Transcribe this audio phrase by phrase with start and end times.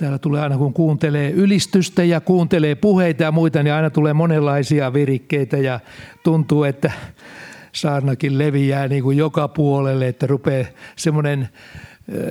[0.00, 4.92] Täällä tulee aina, kun kuuntelee ylistystä ja kuuntelee puheita ja muita, niin aina tulee monenlaisia
[4.92, 5.80] virikkeitä ja
[6.24, 6.92] tuntuu, että
[7.72, 10.66] saarnakin leviää niin kuin joka puolelle, että rupeaa
[10.96, 11.48] semmoinen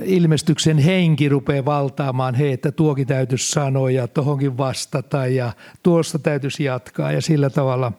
[0.04, 5.52] ilmestyksen henki rupeaa valtaamaan, hei, että tuokin täytyisi sanoa ja tohonkin vastata ja
[5.84, 7.92] tuosta täytyisi jatkaa ja sillä tavalla.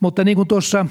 [0.00, 0.86] Mutta niin kuin tuossa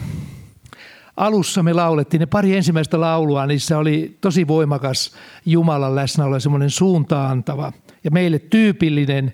[1.18, 5.12] alussa me laulettiin ne pari ensimmäistä laulua, niissä oli tosi voimakas
[5.46, 7.74] Jumalan läsnäolo, semmoinen suuntaantava
[8.04, 9.34] ja meille tyypillinen,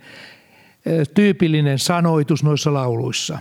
[1.14, 3.40] tyypillinen sanoitus noissa lauluissa.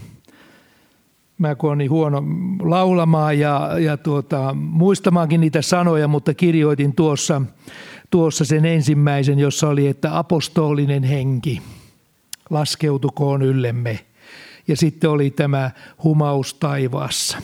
[1.39, 2.23] Mä kun olen niin huono
[2.61, 7.43] laulamaan ja, ja tuota, muistamaankin niitä sanoja, mutta kirjoitin tuossa,
[8.11, 11.63] tuossa sen ensimmäisen, jossa oli, että apostolinen henki
[12.51, 14.01] laskeutukoon yllemme.
[14.69, 15.71] Ja sitten oli tämä
[16.05, 17.39] humaus taivaassa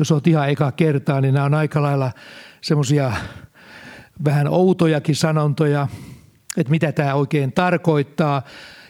[0.00, 2.12] jos olet ihan eka kertaa, niin nämä on aika lailla
[2.60, 3.12] semmoisia
[4.24, 5.88] vähän outojakin sanontoja,
[6.56, 8.42] että mitä tämä oikein tarkoittaa.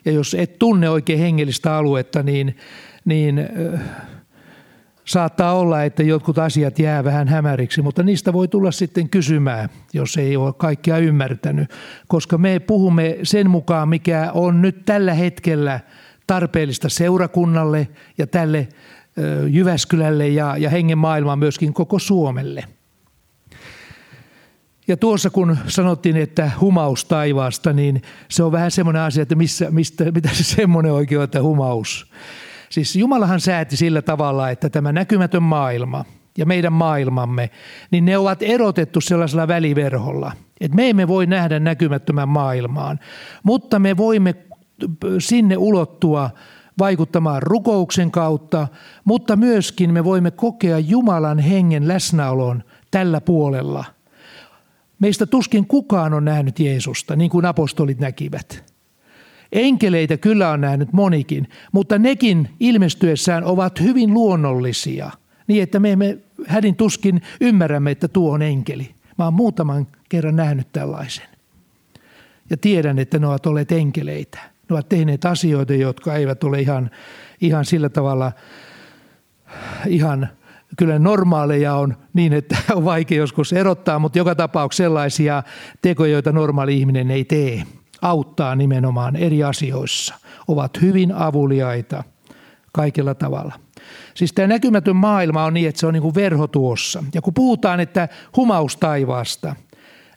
[0.05, 2.57] Ja jos et tunne oikein hengellistä aluetta, niin,
[3.05, 3.49] niin
[5.05, 10.17] saattaa olla, että jotkut asiat jää vähän hämäriksi, mutta niistä voi tulla sitten kysymään, jos
[10.17, 11.71] ei ole kaikkia ymmärtänyt.
[12.09, 15.81] Koska me puhumme sen mukaan, mikä on nyt tällä hetkellä
[16.27, 18.69] tarpeellista seurakunnalle ja tälle
[19.49, 22.65] Jyväskylälle ja, ja hengen maailmaan myöskin koko Suomelle.
[24.91, 29.71] Ja tuossa kun sanottiin, että humaus taivaasta, niin se on vähän semmoinen asia, että missä,
[29.71, 32.13] mistä, mitä se semmoinen oikein on, että humaus.
[32.71, 36.05] Siis Jumalahan sääti sillä tavalla, että tämä näkymätön maailma
[36.39, 37.51] ja meidän maailmamme,
[37.91, 40.33] niin ne ovat erotettu sellaisella väliverholla.
[40.61, 43.01] Että me emme voi nähdä näkymättömän maailmaan,
[43.43, 44.35] mutta me voimme
[45.19, 46.31] sinne ulottua–
[46.79, 48.69] vaikuttamaan rukouksen kautta,
[49.05, 53.85] mutta myöskin me voimme kokea Jumalan hengen läsnäolon tällä puolella.
[55.01, 58.65] Meistä tuskin kukaan on nähnyt Jeesusta, niin kuin apostolit näkivät.
[59.53, 65.11] Enkeleitä kyllä on nähnyt monikin, mutta nekin ilmestyessään ovat hyvin luonnollisia,
[65.47, 68.95] niin että me emme hädin tuskin ymmärrämme, että tuo on enkeli.
[69.19, 71.27] Mä oon muutaman kerran nähnyt tällaisen.
[72.51, 74.39] Ja tiedän, että ne ovat olleet enkeleitä.
[74.39, 76.91] Ne ovat tehneet asioita, jotka eivät ole ihan,
[77.41, 78.33] ihan sillä tavalla
[79.87, 80.29] ihan
[80.77, 85.43] kyllä normaaleja on niin, että on vaikea joskus erottaa, mutta joka tapauksessa sellaisia
[85.83, 87.63] tekoja, joita normaali ihminen ei tee,
[88.03, 90.15] auttaa nimenomaan eri asioissa,
[90.49, 92.05] ovat hyvin avuliaita
[92.73, 93.55] kaikilla tavalla.
[94.15, 97.05] Siis tämä näkymätön maailma on niin, että se on niin kuin verho tuossa.
[97.15, 99.57] Ja kun puhutaan, että humaus taivaasta–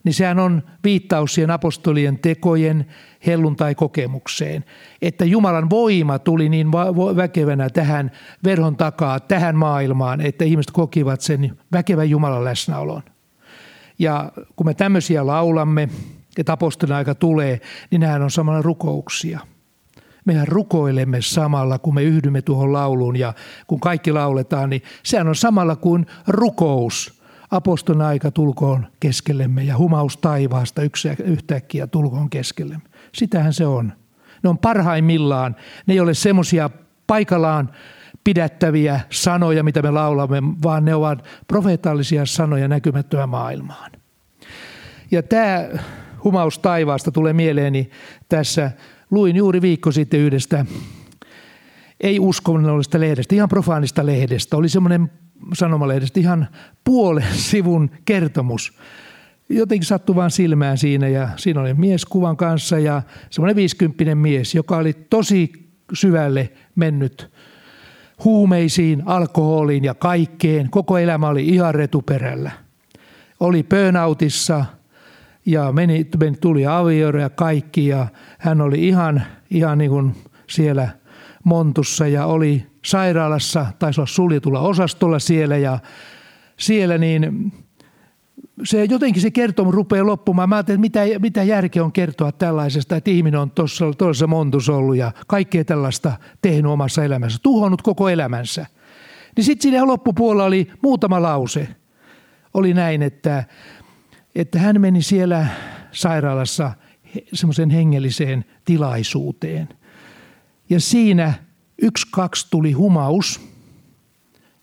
[0.03, 2.85] niin sehän on viittaus siihen apostolien tekojen
[3.25, 4.65] helluntai-kokemukseen,
[5.01, 6.71] että Jumalan voima tuli niin
[7.15, 8.11] väkevänä tähän
[8.43, 13.03] verhon takaa, tähän maailmaan, että ihmiset kokivat sen väkevän Jumalan läsnäolon.
[13.99, 15.89] Ja kun me tämmöisiä laulamme,
[16.37, 19.39] että apostolien aika tulee, niin nehän on samalla rukouksia.
[20.25, 23.33] Mehän rukoilemme samalla, kun me yhdymme tuohon lauluun ja
[23.67, 27.13] kun kaikki lauletaan, niin sehän on samalla kuin rukous–
[27.55, 30.81] apostolin aika tulkoon keskellemme ja humaus taivaasta
[31.23, 32.89] yhtäkkiä tulkoon keskellemme.
[33.13, 33.93] Sitähän se on.
[34.43, 35.55] Ne on parhaimmillaan.
[35.85, 36.69] Ne ei ole semmoisia
[37.07, 37.69] paikallaan
[38.23, 43.91] pidättäviä sanoja, mitä me laulamme, vaan ne ovat profeetallisia sanoja näkymättömään maailmaan.
[45.11, 45.65] Ja tämä
[46.23, 47.89] humaus taivaasta tulee mieleeni
[48.29, 48.71] tässä.
[49.11, 50.65] Luin juuri viikko sitten yhdestä
[51.99, 54.57] ei uskonnollisesta lehdestä, ihan profaanista lehdestä.
[54.57, 55.11] Oli semmoinen
[55.53, 56.47] sanomalehdestä ihan
[56.83, 58.73] puolen sivun kertomus.
[59.49, 64.55] Jotenkin sattui vaan silmään siinä ja siinä oli mies kuvan kanssa ja semmoinen viisikymppinen mies,
[64.55, 65.51] joka oli tosi
[65.93, 67.31] syvälle mennyt
[68.23, 70.69] huumeisiin, alkoholiin ja kaikkeen.
[70.69, 72.51] Koko elämä oli ihan retuperällä.
[73.39, 74.65] Oli burnoutissa
[75.45, 80.15] ja meni, meni tuli avioero ja kaikki ja hän oli ihan, ihan niin kuin
[80.49, 80.89] siellä
[81.43, 85.79] montussa ja oli sairaalassa, taisi olla suljetulla osastolla siellä ja
[86.57, 87.51] siellä niin
[88.63, 90.49] se jotenkin se kertomus rupeaa loppumaan.
[90.49, 94.69] Mä ajattelin, että mitä, mitä järkeä on kertoa tällaisesta, että ihminen on tuossa, tuossa montus
[94.69, 98.65] ollut ja kaikkea tällaista tehnyt omassa elämässä, tuhonnut koko elämänsä.
[99.35, 101.67] Niin sitten siinä loppupuolella oli muutama lause.
[102.53, 103.43] Oli näin, että,
[104.35, 105.47] että hän meni siellä
[105.91, 106.71] sairaalassa
[107.33, 109.69] semmoisen hengelliseen tilaisuuteen.
[110.69, 111.33] Ja siinä
[111.81, 113.41] Yksi, kaksi tuli humaus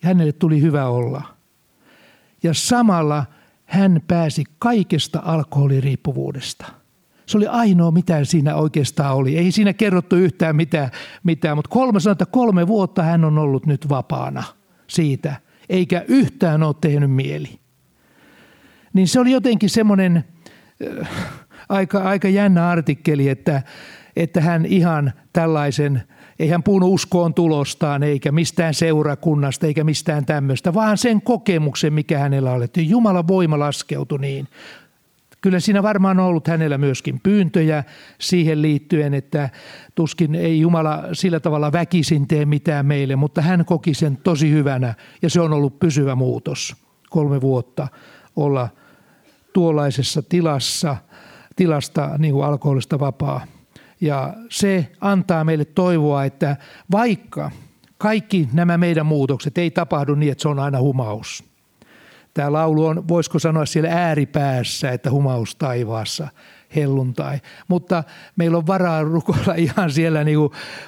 [0.02, 1.22] ja hänelle tuli hyvä olla.
[2.42, 3.26] Ja samalla
[3.64, 6.66] hän pääsi kaikesta alkoholiriippuvuudesta.
[7.26, 9.38] Se oli ainoa, mitä siinä oikeastaan oli.
[9.38, 10.90] Ei siinä kerrottu yhtään mitään,
[11.22, 14.42] mitään mutta kolme sanoi, että kolme vuotta hän on ollut nyt vapaana
[14.86, 15.36] siitä,
[15.68, 17.60] eikä yhtään ole tehnyt mieli.
[18.92, 20.24] Niin se oli jotenkin semmoinen
[21.00, 21.08] äh,
[21.68, 23.62] aika, aika jännä artikkeli, että,
[24.16, 26.02] että hän ihan tällaisen,
[26.40, 32.18] ei hän puhunut uskoon tulostaan eikä mistään seurakunnasta eikä mistään tämmöistä, vaan sen kokemuksen, mikä
[32.18, 32.64] hänellä oli.
[32.64, 34.48] Että Jumalan voima laskeutui niin.
[35.40, 37.84] Kyllä siinä varmaan on ollut hänellä myöskin pyyntöjä
[38.18, 39.50] siihen liittyen, että
[39.94, 44.94] tuskin ei Jumala sillä tavalla väkisin tee mitään meille, mutta hän koki sen tosi hyvänä
[45.22, 46.76] ja se on ollut pysyvä muutos.
[47.10, 47.88] Kolme vuotta
[48.36, 48.68] olla
[49.52, 50.96] tuollaisessa tilassa,
[51.56, 53.46] tilasta niin kuin alkoholista vapaa.
[54.00, 56.56] Ja se antaa meille toivoa, että
[56.92, 57.50] vaikka
[57.98, 61.44] kaikki nämä meidän muutokset ei tapahdu niin, että se on aina humaus–
[62.34, 66.28] Tämä laulu on, voisiko sanoa siellä ääripäässä, että humaus taivaassa
[66.76, 67.40] helluntai.
[67.68, 68.04] Mutta
[68.36, 70.38] meillä on varaa rukoilla ihan siellä niin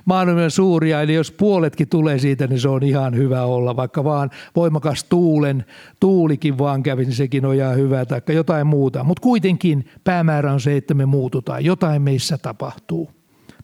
[0.05, 3.77] maailman suuria, eli jos puoletkin tulee siitä, niin se on ihan hyvä olla.
[3.77, 5.65] Vaikka vaan voimakas tuulen,
[6.01, 9.05] tuulikin vaan kävi, niin sekin on ihan hyvä, tai jotain muuta.
[9.05, 11.65] Mutta kuitenkin päämäärä on se, että me muututaan.
[11.65, 13.11] Jotain meissä tapahtuu,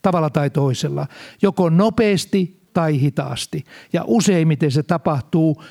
[0.02, 1.06] tavalla tai toisella.
[1.42, 3.64] Joko nopeasti tai hitaasti.
[3.92, 5.62] Ja useimmiten se tapahtuu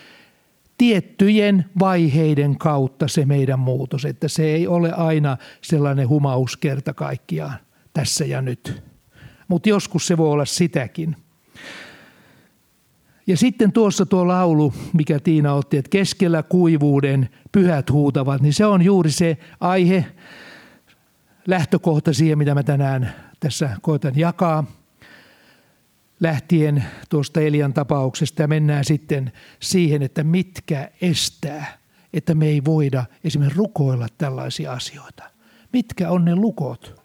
[0.77, 7.57] tiettyjen vaiheiden kautta se meidän muutos, että se ei ole aina sellainen humaus kerta kaikkiaan
[7.93, 8.83] tässä ja nyt.
[9.47, 11.15] Mutta joskus se voi olla sitäkin.
[13.27, 18.65] Ja sitten tuossa tuo laulu, mikä Tiina otti, että keskellä kuivuuden pyhät huutavat, niin se
[18.65, 20.05] on juuri se aihe,
[21.47, 24.63] lähtökohta siihen, mitä mä tänään tässä koitan jakaa–
[26.19, 31.77] lähtien tuosta Elian tapauksesta ja mennään sitten siihen, että mitkä estää,
[32.13, 35.23] että me ei voida esimerkiksi rukoilla tällaisia asioita.
[35.73, 37.01] Mitkä on ne lukot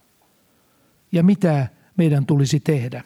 [1.12, 3.02] ja mitä meidän tulisi tehdä.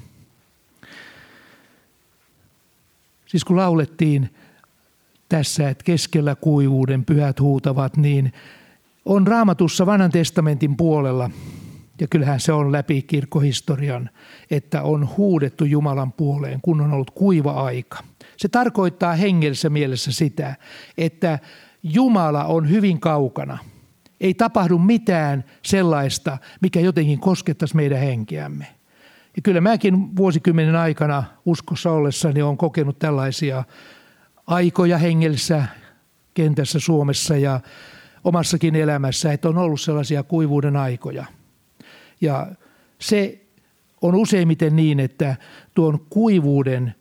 [3.26, 4.34] Siis kun laulettiin
[5.28, 8.32] tässä, että keskellä kuivuuden pyhät huutavat, niin
[9.04, 11.30] on raamatussa vanhan testamentin puolella–
[12.00, 14.10] ja kyllähän se on läpi kirkkohistorian,
[14.50, 17.98] että on huudettu Jumalan puoleen, kun on ollut kuiva aika.
[18.36, 20.56] Se tarkoittaa hengellisessä mielessä sitä,
[20.98, 21.38] että
[21.82, 23.58] Jumala on hyvin kaukana.
[24.20, 28.66] Ei tapahdu mitään sellaista, mikä jotenkin koskettaisi meidän henkeämme.
[29.36, 33.64] Ja kyllä mäkin vuosikymmenen aikana uskossa ollessani on kokenut tällaisia
[34.46, 35.64] aikoja hengellisessä
[36.34, 37.60] kentässä Suomessa ja
[38.24, 41.24] omassakin elämässä, että on ollut sellaisia kuivuuden aikoja–
[42.20, 42.46] ja
[42.98, 43.46] se
[44.02, 45.36] on useimmiten niin, että
[45.74, 46.94] tuon kuivuuden,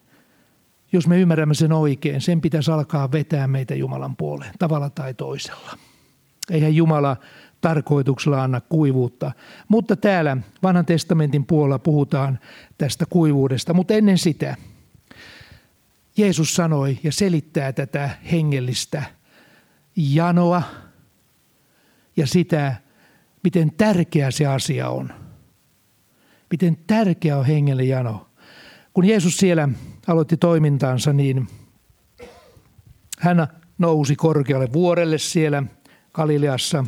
[0.92, 5.78] jos me ymmärrämme sen oikein, sen pitäisi alkaa vetää meitä Jumalan puoleen tavalla tai toisella.
[6.50, 7.18] Eihän Jumala
[7.62, 9.32] tarkoituksella anna kuivuutta.
[9.68, 12.40] Mutta täällä vanhan testamentin puolella puhutaan
[12.78, 13.74] tästä kuivuudesta.
[13.74, 14.56] Mutta ennen sitä
[16.18, 19.04] Jeesus sanoi ja selittää tätä hengellistä
[19.96, 20.64] janoa
[22.18, 22.76] ja sitä
[23.46, 25.10] miten tärkeä se asia on.
[26.52, 28.28] Miten tärkeä on hengelle jano.
[28.94, 29.70] Kun Jeesus siellä
[30.08, 31.48] aloitti toimintaansa, niin
[33.20, 33.48] hän
[33.78, 35.64] nousi korkealle vuorelle siellä
[36.14, 36.86] Galileassa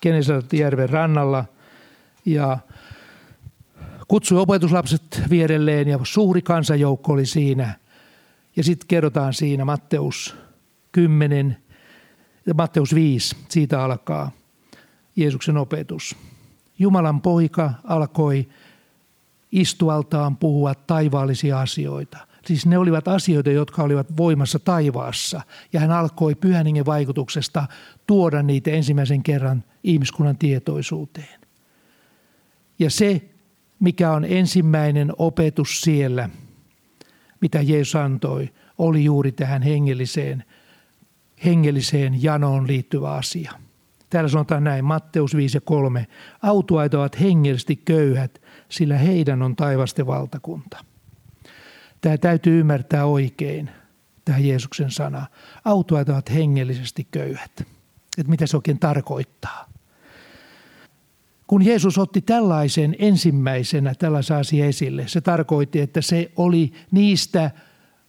[0.00, 1.44] Kenesaretjärven rannalla
[2.24, 2.58] ja
[4.08, 7.74] kutsui opetuslapset vierelleen ja suuri kansanjoukko oli siinä.
[8.56, 10.36] Ja sitten kerrotaan siinä Matteus
[10.92, 11.56] 10
[12.46, 14.30] ja Matteus 5, siitä alkaa–
[15.16, 16.16] Jeesuksen opetus.
[16.78, 18.48] Jumalan poika alkoi
[19.52, 22.18] istualtaan puhua taivaallisia asioita.
[22.46, 25.40] Siis ne olivat asioita, jotka olivat voimassa taivaassa.
[25.72, 27.66] Ja hän alkoi pyhän vaikutuksesta
[28.06, 31.40] tuoda niitä ensimmäisen kerran ihmiskunnan tietoisuuteen.
[32.78, 33.22] Ja se,
[33.80, 36.30] mikä on ensimmäinen opetus siellä,
[37.40, 40.44] mitä Jeesus antoi, oli juuri tähän hengelliseen,
[41.44, 43.52] hengelliseen janoon liittyvä asia–
[44.14, 46.06] Täällä sanotaan näin, Matteus 5 ja 3.
[46.42, 50.84] Autuaita ovat hengellisesti köyhät, sillä heidän on taivasten valtakunta.
[52.00, 53.70] Tämä täytyy ymmärtää oikein,
[54.24, 55.26] tämä Jeesuksen sana.
[55.64, 57.50] Autuaita ovat hengellisesti köyhät.
[58.18, 59.68] Että mitä se oikein tarkoittaa.
[61.46, 67.50] Kun Jeesus otti tällaisen ensimmäisenä tällaisen asian esille, se tarkoitti, että se oli niistä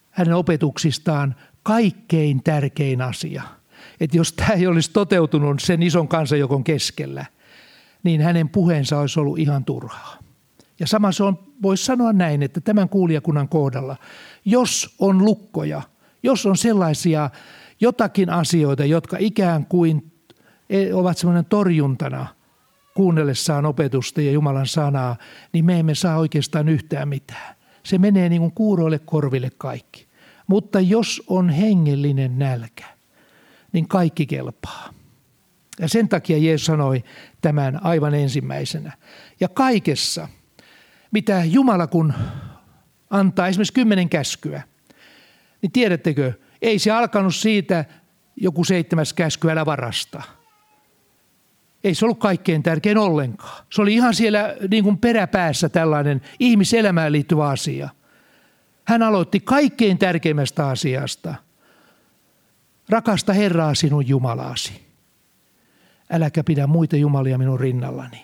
[0.09, 3.43] hänen opetuksistaan kaikkein tärkein asia–
[3.99, 7.25] että jos tämä ei olisi toteutunut sen ison kansanjokon keskellä,
[8.03, 10.17] niin hänen puheensa olisi ollut ihan turhaa.
[10.79, 13.97] Ja sama se on, voisi sanoa näin, että tämän kuulijakunnan kohdalla,
[14.45, 15.81] jos on lukkoja,
[16.23, 17.29] jos on sellaisia
[17.81, 20.11] jotakin asioita, jotka ikään kuin
[20.69, 22.27] e, ovat semmoinen torjuntana
[22.93, 25.15] kuunnellessaan opetusta ja Jumalan sanaa,
[25.53, 27.55] niin me emme saa oikeastaan yhtään mitään.
[27.83, 30.07] Se menee niin kuin kuuroille korville kaikki.
[30.47, 32.85] Mutta jos on hengellinen nälkä,
[33.75, 34.89] niin kaikki kelpaa.
[35.79, 37.03] Ja sen takia Jeesus sanoi
[37.41, 38.91] tämän aivan ensimmäisenä.
[39.39, 40.27] Ja kaikessa,
[41.11, 42.13] mitä Jumala kun
[43.09, 44.63] antaa esimerkiksi kymmenen käskyä,
[45.61, 47.85] niin tiedättekö, ei se alkanut siitä
[48.35, 50.21] joku seitsemäs käsky, älä varasta.
[51.83, 53.65] Ei se ollut kaikkein tärkein ollenkaan.
[53.73, 57.89] Se oli ihan siellä niin kuin peräpäässä tällainen ihmiselämään liittyvä asia.
[58.83, 61.44] Hän aloitti kaikkein tärkeimmästä asiasta.
[62.89, 64.85] Rakasta Herraa sinun Jumalaasi.
[66.11, 68.21] Äläkä pidä muita jumalia minun rinnallani.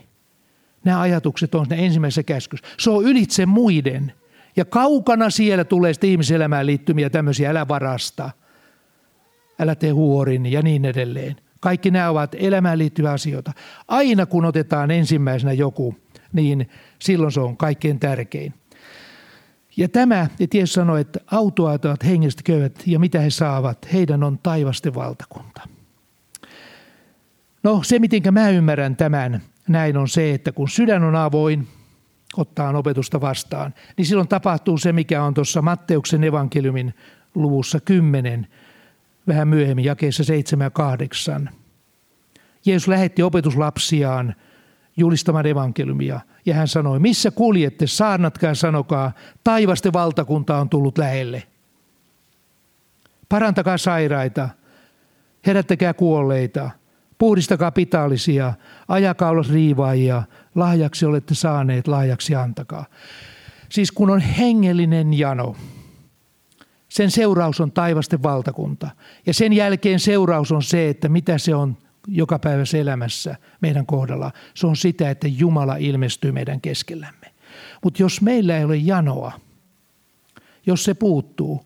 [0.83, 2.67] Nämä ajatukset on ne ensimmäisessä käskyssä.
[2.79, 4.13] Se on ylitse muiden.
[4.55, 8.31] Ja kaukana siellä tulee sitten ihmiselämään liittymiä tämmöisiä, älä varasta,
[9.59, 11.35] älä tee huorin ja niin edelleen.
[11.59, 13.51] Kaikki nämä ovat elämään liittyviä asioita.
[13.87, 15.95] Aina kun otetaan ensimmäisenä joku,
[16.33, 18.53] niin silloin se on kaikkein tärkein.
[19.77, 24.23] Ja tämä, ja Jeesus sanoi, että autoat ovat hengestä köyhät ja mitä he saavat, heidän
[24.23, 25.61] on taivasten valtakunta.
[27.63, 31.67] No se, miten mä ymmärrän tämän näin on se, että kun sydän on avoin,
[32.37, 36.93] ottaa opetusta vastaan, niin silloin tapahtuu se, mikä on tuossa Matteuksen evankeliumin
[37.35, 38.47] luvussa 10,
[39.27, 41.49] vähän myöhemmin, jakeessa 7 ja 8.
[42.65, 44.35] Jeesus lähetti opetuslapsiaan
[45.01, 49.11] julistamaan evankeliumia, ja hän sanoi, missä kuljette, saarnatkaan sanokaa,
[49.43, 51.43] taivasten valtakunta on tullut lähelle.
[53.29, 54.49] Parantakaa sairaita,
[55.45, 56.69] herättäkää kuolleita,
[57.17, 58.53] puhdistakaa pitaalisia,
[58.87, 60.23] ajakaa ulos riivaajia,
[60.55, 62.85] lahjaksi olette saaneet, lahjaksi antakaa.
[63.69, 65.55] Siis kun on hengellinen jano,
[66.89, 68.89] sen seuraus on taivasten valtakunta.
[69.25, 71.77] Ja sen jälkeen seuraus on se, että mitä se on
[72.07, 74.31] joka päivä elämässä meidän kohdalla.
[74.53, 77.27] Se on sitä, että Jumala ilmestyy meidän keskellämme.
[77.83, 79.31] Mutta jos meillä ei ole janoa,
[80.65, 81.65] jos se puuttuu,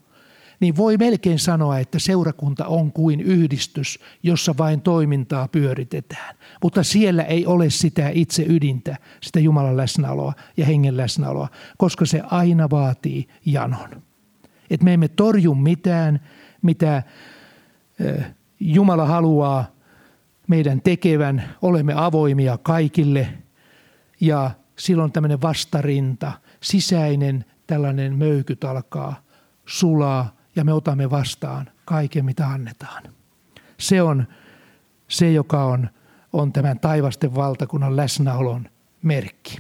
[0.60, 6.36] niin voi melkein sanoa, että seurakunta on kuin yhdistys, jossa vain toimintaa pyöritetään.
[6.64, 12.22] Mutta siellä ei ole sitä itse ydintä, sitä Jumalan läsnäoloa ja hengen läsnäoloa, koska se
[12.26, 14.02] aina vaatii janon.
[14.70, 16.20] Et me emme torju mitään,
[16.62, 17.04] mitä
[18.60, 19.75] Jumala haluaa
[20.48, 21.44] meidän tekevän.
[21.62, 23.28] Olemme avoimia kaikille
[24.22, 29.22] ja silloin tämmöinen vastarinta, sisäinen tällainen möykyt alkaa
[29.66, 33.04] sulaa ja me otamme vastaan kaiken, mitä annetaan.
[33.78, 34.28] Se on
[35.08, 35.90] se, joka on,
[36.34, 38.70] on tämän taivasten valtakunnan läsnäolon
[39.02, 39.58] merkki.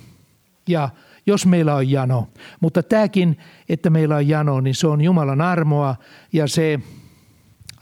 [0.67, 0.89] Ja
[1.25, 3.37] jos meillä on jano, mutta tämäkin,
[3.69, 5.95] että meillä on jano, niin se on Jumalan armoa
[6.33, 6.79] ja se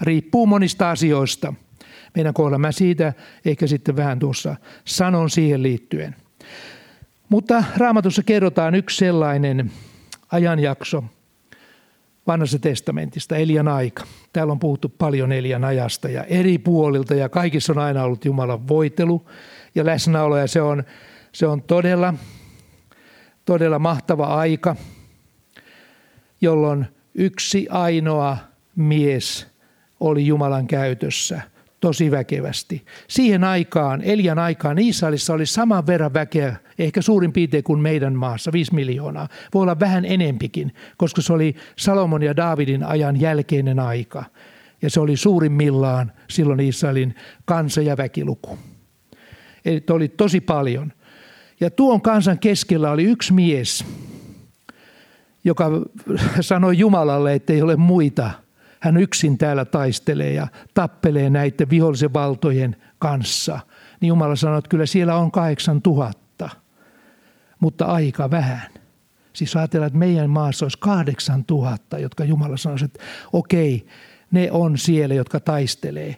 [0.01, 1.53] riippuu monista asioista.
[2.15, 3.13] Meidän kohdalla mä siitä
[3.45, 4.55] ehkä sitten vähän tuossa
[4.85, 6.15] sanon siihen liittyen.
[7.29, 9.71] Mutta raamatussa kerrotaan yksi sellainen
[10.31, 11.03] ajanjakso,
[12.27, 14.03] vanhassa testamentista, Elian aika.
[14.33, 18.67] Täällä on puhuttu paljon Elian ajasta ja eri puolilta ja kaikissa on aina ollut Jumalan
[18.67, 19.29] voitelu
[19.75, 20.83] ja läsnäolo ja se on,
[21.31, 22.13] se on todella,
[23.45, 24.75] todella mahtava aika,
[26.41, 28.37] jolloin yksi ainoa
[28.75, 29.47] mies
[29.99, 31.41] oli Jumalan käytössä–
[31.83, 32.85] tosi väkevästi.
[33.07, 38.51] Siihen aikaan, Elian aikaan, Israelissa oli saman verran väkeä, ehkä suurin piirtein kuin meidän maassa,
[38.51, 39.27] 5 miljoonaa.
[39.53, 44.23] Voi olla vähän enempikin, koska se oli Salomon ja Daavidin ajan jälkeinen aika.
[44.81, 48.57] Ja se oli suurimmillaan silloin Israelin kansa- ja väkiluku.
[49.65, 50.93] Eli oli tosi paljon.
[51.59, 53.85] Ja tuon kansan keskellä oli yksi mies,
[55.43, 55.71] joka
[56.41, 58.31] sanoi Jumalalle, että ei ole muita–
[58.83, 63.59] hän yksin täällä taistelee ja tappelee näiden vihollisen valtojen kanssa.
[64.01, 66.49] Niin Jumala sanoi, että kyllä siellä on kahdeksan tuhatta,
[67.59, 68.67] mutta aika vähän.
[69.33, 73.87] Siis ajatellaan, että meidän maassa olisi kahdeksan tuhatta, jotka Jumala sanoi, että okei,
[74.31, 76.15] ne on siellä, jotka taistelee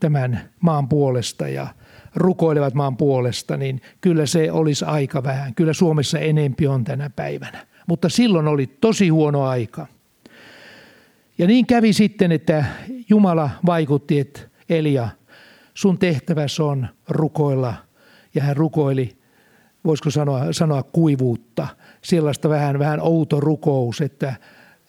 [0.00, 1.66] tämän maan puolesta ja
[2.14, 5.54] rukoilevat maan puolesta, niin kyllä se olisi aika vähän.
[5.54, 7.66] Kyllä Suomessa enempi on tänä päivänä.
[7.86, 9.86] Mutta silloin oli tosi huono aika–
[11.38, 12.64] ja niin kävi sitten, että
[13.08, 15.08] Jumala vaikutti, että Elia,
[15.74, 17.74] sun tehtäväsi on rukoilla.
[18.34, 19.18] Ja hän rukoili,
[19.84, 21.68] voisiko sanoa, sanoa kuivuutta,
[22.02, 24.34] sellaista vähän, vähän outo rukous, että,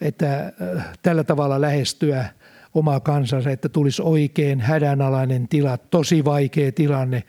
[0.02, 2.26] että äh, tällä tavalla lähestyä
[2.74, 7.24] omaa kansansa, että tulisi oikein hädänalainen tila, tosi vaikea tilanne.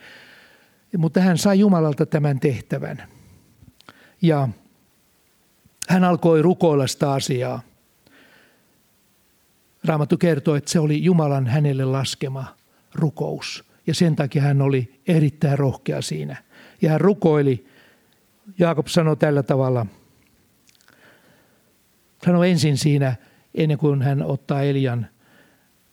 [0.98, 3.02] Mutta hän sai Jumalalta tämän tehtävän.
[4.22, 4.48] Ja
[5.88, 7.69] hän alkoi rukoilla sitä asiaa.
[9.84, 12.56] Raamattu kertoo, että se oli Jumalan hänelle laskema
[12.94, 13.64] rukous.
[13.86, 16.36] Ja sen takia hän oli erittäin rohkea siinä.
[16.82, 17.66] Ja hän rukoili,
[18.58, 19.86] Jaakob sanoi tällä tavalla,
[22.24, 23.16] sanoi ensin siinä,
[23.54, 25.06] ennen kuin hän ottaa Elian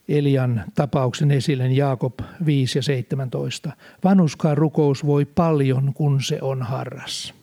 [0.07, 3.71] Elian tapauksen esille Jaakob 5 ja 17.
[4.03, 7.33] Vanhuskaan rukous voi paljon, kun se on harras.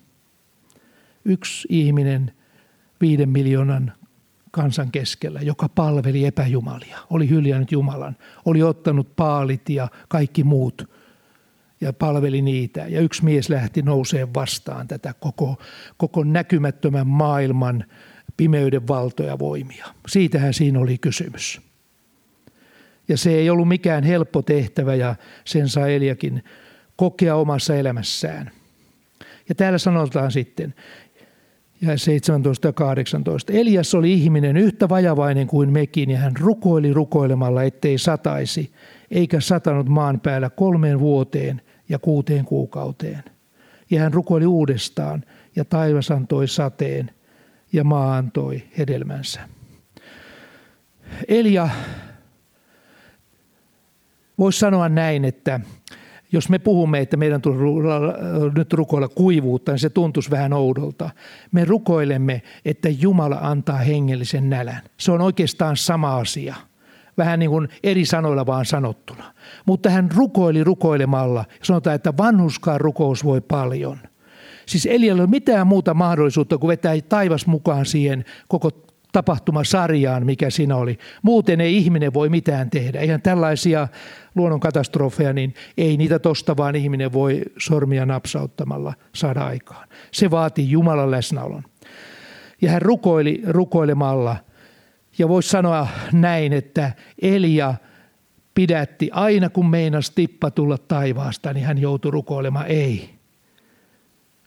[1.25, 2.33] Yksi ihminen
[3.01, 3.93] viiden miljoonan
[4.55, 10.91] kansan keskellä, joka palveli epäjumalia, oli hyljännyt Jumalan, oli ottanut paalit ja kaikki muut
[11.81, 12.87] ja palveli niitä.
[12.89, 15.57] Ja yksi mies lähti nouseen vastaan tätä koko,
[15.97, 17.85] koko näkymättömän maailman
[18.37, 19.87] pimeyden valtoja voimia.
[20.09, 21.61] Siitähän siinä oli kysymys.
[23.09, 26.45] Ja se ei ollut mikään helppo tehtävä ja sen sai Eliakin
[26.97, 28.51] kokea omassa elämässään.
[29.49, 30.75] Ja täällä sanotaan sitten,
[31.81, 33.53] ja 17 ja 18.
[33.53, 38.73] Elias oli ihminen yhtä vajavainen kuin mekin ja hän rukoili rukoilemalla, ettei sataisi,
[39.11, 43.25] eikä satanut maan päällä kolmeen vuoteen ja kuuteen kuukauteen.
[43.91, 45.25] Ja hän rukoili uudestaan
[45.57, 47.11] ja taivas antoi sateen
[47.73, 49.41] ja maa antoi hedelmänsä.
[51.29, 51.69] Elia
[54.39, 55.61] voisi sanoa näin, että
[56.35, 57.59] jos me puhumme, että meidän tulee
[58.57, 61.11] nyt rukoilla kuivuutta, niin se tuntuisi vähän oudolta.
[61.53, 64.83] Me rukoilemme, että Jumala antaa hengellisen nälän.
[64.97, 66.55] Se on oikeastaan sama asia.
[67.19, 69.25] Vähän niin kuin eri sanoilla vaan sanottuna.
[69.67, 71.45] Mutta hän rukoili rukoilemalla.
[71.63, 73.99] Sanotaan, että vanhuskaan rukous voi paljon.
[74.67, 78.71] Siis Eli ei ole mitään muuta mahdollisuutta kuin vetää taivas mukaan siihen koko
[79.15, 80.99] tapahtumasarjaan, mikä siinä oli.
[81.23, 83.01] Muuten ei ihminen voi mitään tehdä.
[83.01, 83.89] Eihän tällaisia
[84.35, 89.89] luonnonkatastrofeja, niin ei niitä tosta vaan ihminen voi sormia napsauttamalla saada aikaan.
[90.11, 91.63] Se vaatii Jumalan läsnäolon.
[92.63, 94.37] Ja hän rukoili rukoilemalla.
[95.19, 96.93] Ja voisi sanoa näin, että
[97.23, 97.75] Elia
[98.55, 103.15] pidätti aina kun meinas tippa tulla taivaasta, niin hän joutui rukoilemaan ei.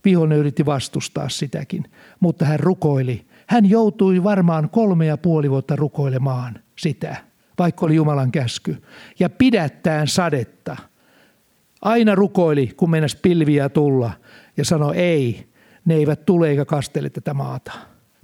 [0.06, 1.84] Vihollinen yritti vastustaa sitäkin,
[2.20, 7.16] mutta hän rukoili hän joutui varmaan kolme ja puoli vuotta rukoilemaan sitä,
[7.60, 8.84] vaikka oli Jumalan käsky.
[9.20, 10.78] Ja pidättään sadetta.
[11.82, 14.12] Aina rukoili, kun mennäs pilviä tulla
[14.58, 15.50] ja sanoi ei,
[15.86, 17.72] ne eivät tule eikä kastele tätä maata.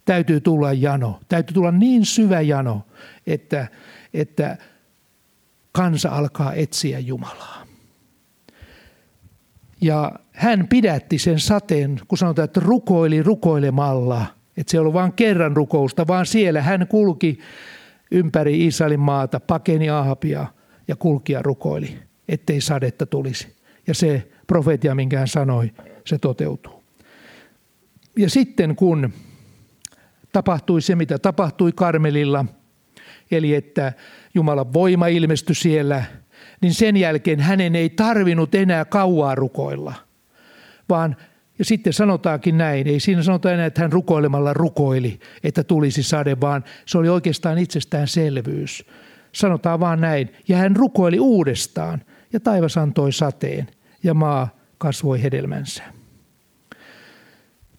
[0.05, 1.19] Täytyy tulla jano.
[1.29, 2.81] Täytyy tulla niin syvä jano,
[3.27, 3.67] että,
[4.13, 4.57] että
[5.71, 7.63] kansa alkaa etsiä Jumalaa.
[9.81, 14.25] Ja hän pidätti sen sateen, kun sanotaan, että rukoili rukoilemalla–
[14.57, 17.39] että se ei ollut vain kerran rukousta, vaan siellä hän kulki
[18.11, 20.47] ympäri Israelin maata, pakeni Ahabia
[20.87, 23.55] ja kulki ja rukoili, ettei sadetta tulisi.
[23.87, 25.71] Ja se profetia, minkä hän sanoi,
[26.05, 26.83] se toteutuu.
[28.17, 29.13] Ja sitten kun
[30.31, 32.45] tapahtui se, mitä tapahtui Karmelilla,
[33.31, 33.93] eli että
[34.33, 36.03] Jumalan voima ilmestyi siellä,
[36.61, 39.93] niin sen jälkeen hänen ei tarvinnut enää kauaa rukoilla,
[40.89, 41.15] vaan
[41.63, 46.41] ja sitten sanotaankin näin, ei siinä sanota enää, että hän rukoilemalla rukoili, että tulisi sade,
[46.41, 48.85] vaan se oli oikeastaan itsestäänselvyys.
[49.31, 52.01] Sanotaan vaan näin, ja hän rukoili uudestaan,
[52.33, 53.67] ja taivas antoi sateen,
[54.03, 54.47] ja maa
[54.77, 55.83] kasvoi hedelmänsä.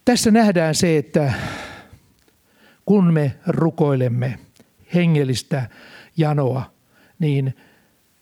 [0.05, 1.33] Tässä nähdään se, että
[2.85, 4.39] kun me rukoilemme
[4.93, 5.69] hengellistä
[6.17, 6.73] janoa,
[7.19, 7.55] niin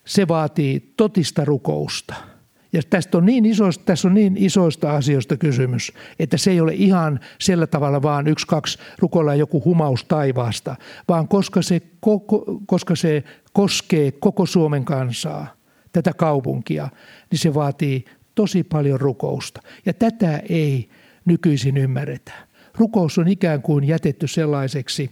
[0.06, 2.16] se vaatii totista rukousta–
[2.74, 6.74] ja tästä on niin isoista, tässä on niin isoista asioista kysymys, että se ei ole
[6.74, 10.76] ihan sillä tavalla vaan yksi, kaksi rukoilla joku humaus taivaasta,
[11.08, 15.48] vaan koska se, koko, koska se koskee koko Suomen kansaa,
[15.92, 16.90] tätä kaupunkia,
[17.32, 18.06] niin se vaatii
[18.36, 19.62] tosi paljon rukousta.
[19.86, 20.90] Ja tätä ei
[21.26, 22.34] nykyisin ymmärretä.
[22.76, 25.12] Rukous on ikään kuin jätetty sellaiseksi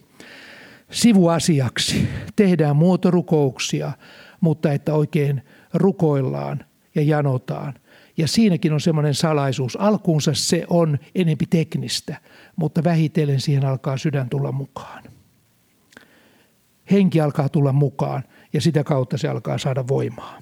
[0.91, 2.07] sivuasiaksi.
[2.35, 3.91] Tehdään muotorukouksia,
[4.39, 5.41] mutta että oikein
[5.73, 6.63] rukoillaan–
[6.95, 7.73] ja janotaan.
[8.17, 9.75] Ja siinäkin on semmoinen salaisuus.
[9.75, 12.15] Alkuunsa se on enempi teknistä,
[12.55, 15.03] mutta vähitellen siihen alkaa sydän tulla mukaan.
[16.91, 18.23] Henki alkaa tulla mukaan
[18.53, 20.39] ja sitä kautta se alkaa saada voimaa.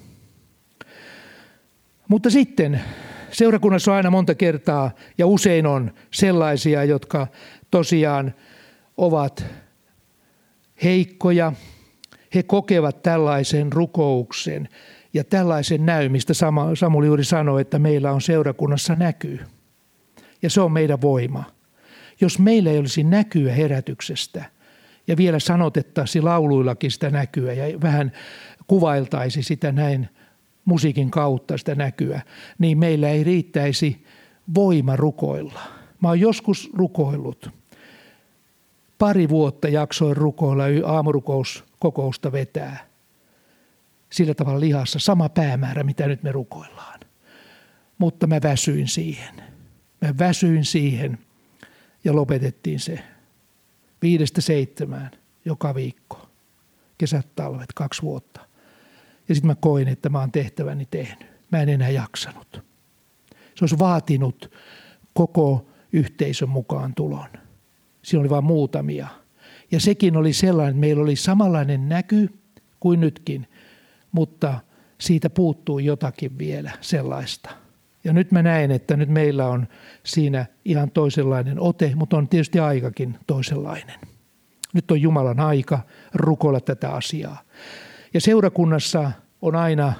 [2.08, 2.80] Mutta sitten
[3.30, 7.26] seurakunnassa on aina monta kertaa ja usein on sellaisia, jotka
[7.70, 8.34] tosiaan
[8.96, 9.44] ovat
[10.82, 11.52] heikkoja.
[12.34, 14.68] He kokevat tällaisen rukouksen
[15.14, 16.32] ja tällaisen näy, mistä
[16.74, 19.40] Samuli juuri sanoi, että meillä on seurakunnassa näkyy.
[20.42, 21.44] Ja se on meidän voima.
[22.20, 24.44] Jos meillä ei olisi näkyä herätyksestä
[25.06, 28.12] ja vielä sanotettaisiin lauluillakin sitä näkyä ja vähän
[28.66, 30.08] kuvailtaisi sitä näin
[30.64, 32.20] musiikin kautta sitä näkyä,
[32.58, 34.04] niin meillä ei riittäisi
[34.54, 35.60] voima rukoilla.
[36.00, 37.50] Mä oon joskus rukoillut.
[38.98, 42.78] Pari vuotta jaksoin rukoilla aamurukouskokousta vetää–
[44.10, 47.00] sillä tavalla lihassa sama päämäärä, mitä nyt me rukoillaan.
[47.98, 49.34] Mutta mä väsyin siihen.
[50.00, 51.18] Mä väsyin siihen
[52.04, 53.04] ja lopetettiin se
[54.02, 55.10] viidestä seitsemään
[55.44, 56.28] joka viikko.
[56.98, 58.40] kesät, talvet, kaksi vuotta.
[59.28, 61.28] Ja sitten mä koin, että mä oon tehtäväni tehnyt.
[61.52, 62.62] Mä en enää jaksanut.
[63.30, 64.50] Se olisi vaatinut
[65.14, 67.28] koko yhteisön mukaan tulon.
[68.02, 69.08] Siinä oli vain muutamia.
[69.70, 72.28] Ja sekin oli sellainen, että meillä oli samanlainen näky
[72.80, 73.48] kuin nytkin,
[74.12, 74.60] mutta
[74.98, 77.50] siitä puuttuu jotakin vielä sellaista.
[78.04, 79.68] Ja nyt mä näen, että nyt meillä on
[80.02, 84.00] siinä ihan toisenlainen ote, mutta on tietysti aikakin toisenlainen.
[84.72, 85.80] Nyt on Jumalan aika
[86.14, 87.40] rukoilla tätä asiaa.
[88.14, 89.92] Ja seurakunnassa on aina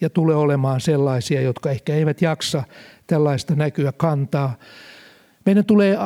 [0.00, 2.62] ja tulee olemaan sellaisia, jotka ehkä eivät jaksa
[3.06, 4.56] tällaista näkyä kantaa.
[5.46, 5.98] Meidän tulee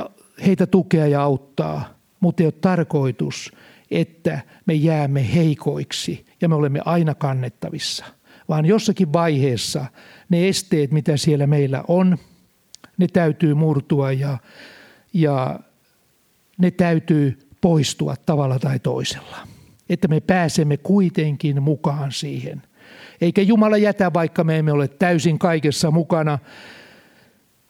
[0.47, 1.85] heitä tukea ja auttaa,
[2.21, 3.53] mutta ei ole tarkoitus,
[3.91, 8.05] että me jäämme heikoiksi ja me olemme aina kannettavissa,
[8.49, 9.87] vaan jossakin vaiheessa
[10.29, 12.19] ne esteet, mitä siellä meillä on,
[12.99, 14.39] ne täytyy murtua ja,
[15.13, 15.61] ja
[16.59, 19.37] ne täytyy poistua tavalla tai toisella.
[19.89, 22.63] Että me pääsemme kuitenkin mukaan siihen.
[23.21, 26.39] Eikä Jumala jätä, vaikka me emme ole täysin kaikessa mukana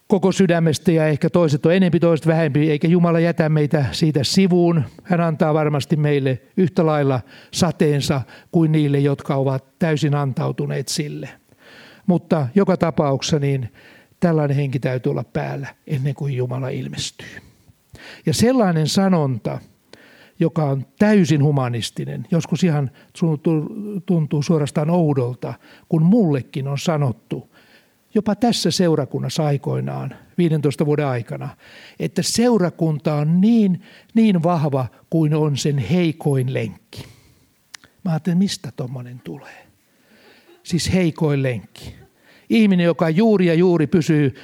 [0.07, 4.83] koko sydämestä ja ehkä toiset on enempi, toiset vähempi, eikä Jumala jätä meitä siitä sivuun.
[5.03, 7.19] Hän antaa varmasti meille yhtä lailla
[7.53, 11.29] sateensa kuin niille, jotka ovat täysin antautuneet sille.
[12.07, 13.69] Mutta joka tapauksessa niin
[14.19, 17.41] tällainen henki täytyy olla päällä ennen kuin Jumala ilmestyy.
[18.25, 19.59] Ja sellainen sanonta,
[20.39, 22.91] joka on täysin humanistinen, joskus ihan
[24.05, 25.53] tuntuu suorastaan oudolta,
[25.89, 27.49] kun mullekin on sanottu,
[28.17, 31.49] jopa tässä seurakunnassa aikoinaan, 15 vuoden aikana,
[31.99, 33.81] että seurakunta on niin,
[34.13, 37.05] niin vahva kuin on sen heikoin lenkki.
[38.05, 39.67] Mä ajattelin, mistä tuommoinen tulee?
[40.63, 41.95] Siis heikoin lenkki.
[42.49, 44.35] Ihminen, joka juuri ja juuri pysyy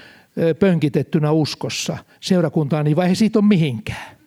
[0.59, 4.17] pönkitettynä uskossa seurakuntaan, niin vai he siitä on mihinkään.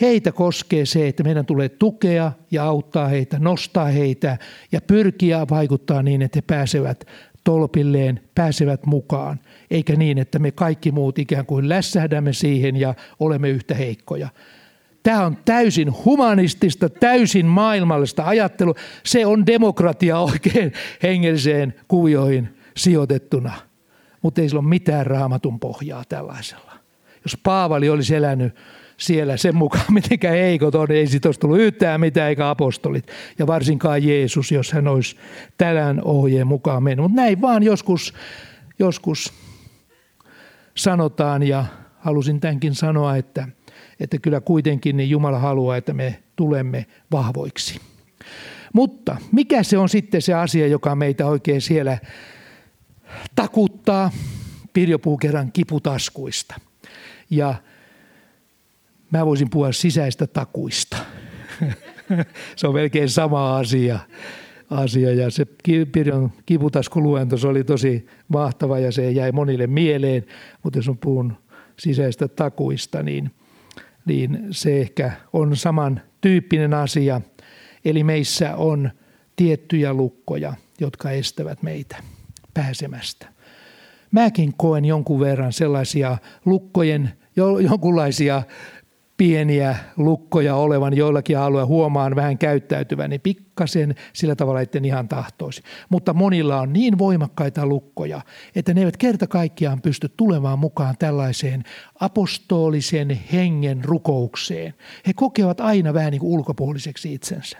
[0.00, 4.38] Heitä koskee se, että meidän tulee tukea ja auttaa heitä, nostaa heitä
[4.72, 7.04] ja pyrkiä vaikuttaa niin, että he pääsevät
[7.44, 13.48] tolpilleen, pääsevät mukaan, eikä niin, että me kaikki muut ikään kuin lässähdämme siihen ja olemme
[13.48, 14.28] yhtä heikkoja.
[15.02, 18.74] Tämä on täysin humanistista, täysin maailmallista ajattelua.
[19.02, 23.52] Se on demokratia oikein hengelliseen kuvioihin sijoitettuna,
[24.22, 26.72] mutta ei sillä ole mitään raamatun pohjaa tällaisella.
[27.24, 28.54] Jos Paavali olisi elänyt
[28.96, 33.06] siellä sen mukaan, mitenkä heikot on, ei siitä olisi tullut yhtään mitään eikä apostolit.
[33.38, 35.16] Ja varsinkaan Jeesus, jos hän olisi
[35.58, 37.02] tämän ohjeen mukaan mennyt.
[37.02, 38.14] Mutta näin vaan joskus,
[38.78, 39.32] joskus
[40.76, 41.64] sanotaan ja
[41.98, 43.48] halusin tämänkin sanoa, että,
[44.00, 47.80] että kyllä kuitenkin niin Jumala haluaa, että me tulemme vahvoiksi.
[48.72, 51.98] Mutta mikä se on sitten se asia, joka meitä oikein siellä
[53.36, 54.10] takuttaa?
[54.72, 56.54] Pirjo kerran kiputaskuista.
[57.30, 57.54] Ja
[59.14, 60.96] Mä voisin puhua sisäistä takuista.
[62.56, 63.98] se on melkein sama asia.
[64.70, 65.14] asia.
[65.14, 65.46] Ja se
[65.92, 70.24] Pirjon kiputaskuluento se oli tosi mahtava ja se jäi monille mieleen.
[70.62, 71.32] Mutta jos on puhun
[71.78, 73.30] sisäistä takuista, niin,
[74.06, 77.20] niin se ehkä on saman tyyppinen asia.
[77.84, 78.90] Eli meissä on
[79.36, 81.96] tiettyjä lukkoja, jotka estävät meitä
[82.54, 83.26] pääsemästä.
[84.10, 87.12] Mäkin koen jonkun verran sellaisia lukkojen,
[87.60, 88.42] jonkunlaisia
[89.16, 95.62] pieniä lukkoja olevan joillakin alueilla huomaan vähän käyttäytyvän, niin pikkasen sillä tavalla, etten ihan tahtoisi.
[95.88, 98.20] Mutta monilla on niin voimakkaita lukkoja,
[98.56, 101.62] että ne eivät kerta kaikkiaan pysty tulemaan mukaan tällaiseen
[102.00, 104.74] apostolisen hengen rukoukseen.
[105.06, 107.58] He kokevat aina vähän niin kuin ulkopuoliseksi itsensä.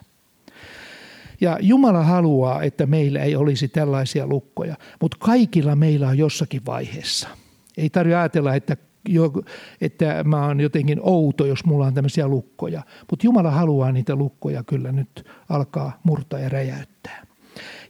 [1.40, 7.28] Ja Jumala haluaa, että meillä ei olisi tällaisia lukkoja, mutta kaikilla meillä on jossakin vaiheessa.
[7.76, 8.76] Ei tarvitse ajatella, että
[9.80, 12.82] että mä oon jotenkin outo, jos mulla on tämmöisiä lukkoja.
[13.10, 17.24] Mutta Jumala haluaa niitä lukkoja kyllä nyt alkaa murtaa ja räjäyttää.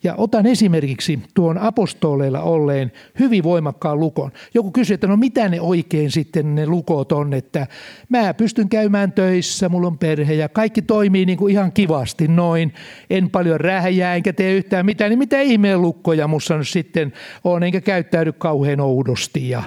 [0.05, 4.33] Ja otan esimerkiksi tuon apostoleilla olleen hyvin voimakkaan lukon.
[4.55, 7.66] Joku kysyy, että no mitä ne oikein sitten ne lukot on, että
[8.09, 12.74] mä pystyn käymään töissä, mulla on perhe ja kaikki toimii niin kuin ihan kivasti noin.
[13.11, 17.12] En paljon rähjää enkä tee yhtään mitään, niin mitä ihmeen lukkoja mussa nyt sitten
[17.44, 19.62] on, enkä käyttäydy kauhean oudosti ja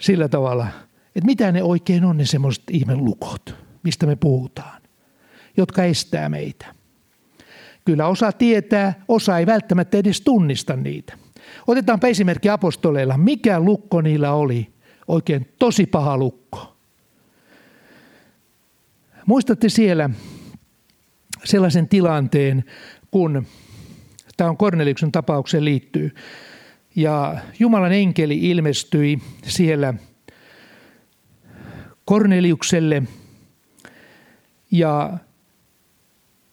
[0.00, 0.66] sillä tavalla,
[1.06, 4.82] että mitä ne oikein on ne semmoiset ihmelukot, mistä me puhutaan,
[5.56, 6.74] jotka estää meitä.
[7.84, 11.18] Kyllä osa tietää, osa ei välttämättä edes tunnista niitä.
[11.66, 13.18] Otetaanpa esimerkki apostoleilla.
[13.18, 14.72] Mikä lukko niillä oli?
[15.08, 16.76] Oikein tosi paha lukko.
[19.26, 20.10] Muistatte siellä
[21.44, 22.64] sellaisen tilanteen,
[23.10, 23.46] kun
[24.36, 26.14] tämä on Korneliuksen tapaukseen liittyy.
[26.96, 29.94] Ja Jumalan enkeli ilmestyi siellä
[32.04, 33.02] Korneliukselle
[34.70, 35.18] ja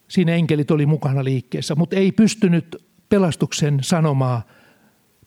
[0.07, 4.41] Siinä enkelit oli mukana liikkeessä, mutta ei pystynyt pelastuksen sanomaa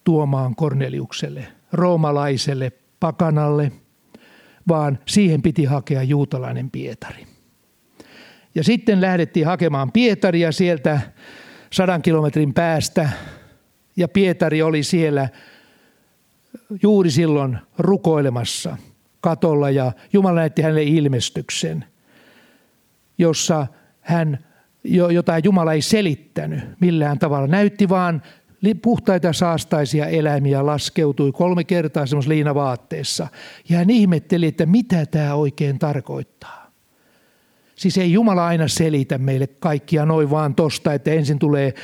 [0.05, 3.73] tuomaan Korneliukselle, roomalaiselle, pakanalle,
[4.68, 7.27] vaan siihen piti hakea juutalainen Pietari.
[8.55, 11.01] Ja sitten lähdettiin hakemaan Pietaria sieltä
[11.73, 13.11] sadan kilometrin päästä,
[13.96, 15.29] ja Pietari oli siellä
[16.83, 18.76] juuri silloin rukoilemassa
[19.20, 21.85] katolla, ja Jumala näytti hänelle ilmestyksen,
[23.18, 23.66] jossa
[24.00, 24.38] hän
[24.85, 27.46] jota Jumala ei selittänyt millään tavalla.
[27.46, 28.22] Näytti vaan
[28.83, 33.29] puhtaita saastaisia eläimiä laskeutui kolme kertaa semmoisessa liinavaatteessa.
[33.68, 36.70] Ja hän ihmetteli, että mitä tämä oikein tarkoittaa.
[37.74, 41.74] Siis ei Jumala aina selitä meille kaikkia noin vaan tosta, että ensin tulee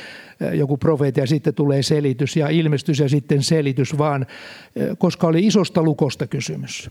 [0.53, 4.25] joku profeetia ja sitten tulee selitys ja ilmestys ja sitten selitys, vaan
[4.97, 6.89] koska oli isosta lukosta kysymys.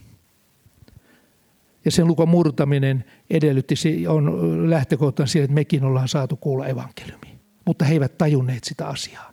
[1.85, 3.75] Ja sen lukon murtaminen edellytti,
[4.07, 7.37] on lähtökohtana siihen, että mekin ollaan saatu kuulla evankeliumi.
[7.65, 9.31] Mutta he eivät tajunneet sitä asiaa.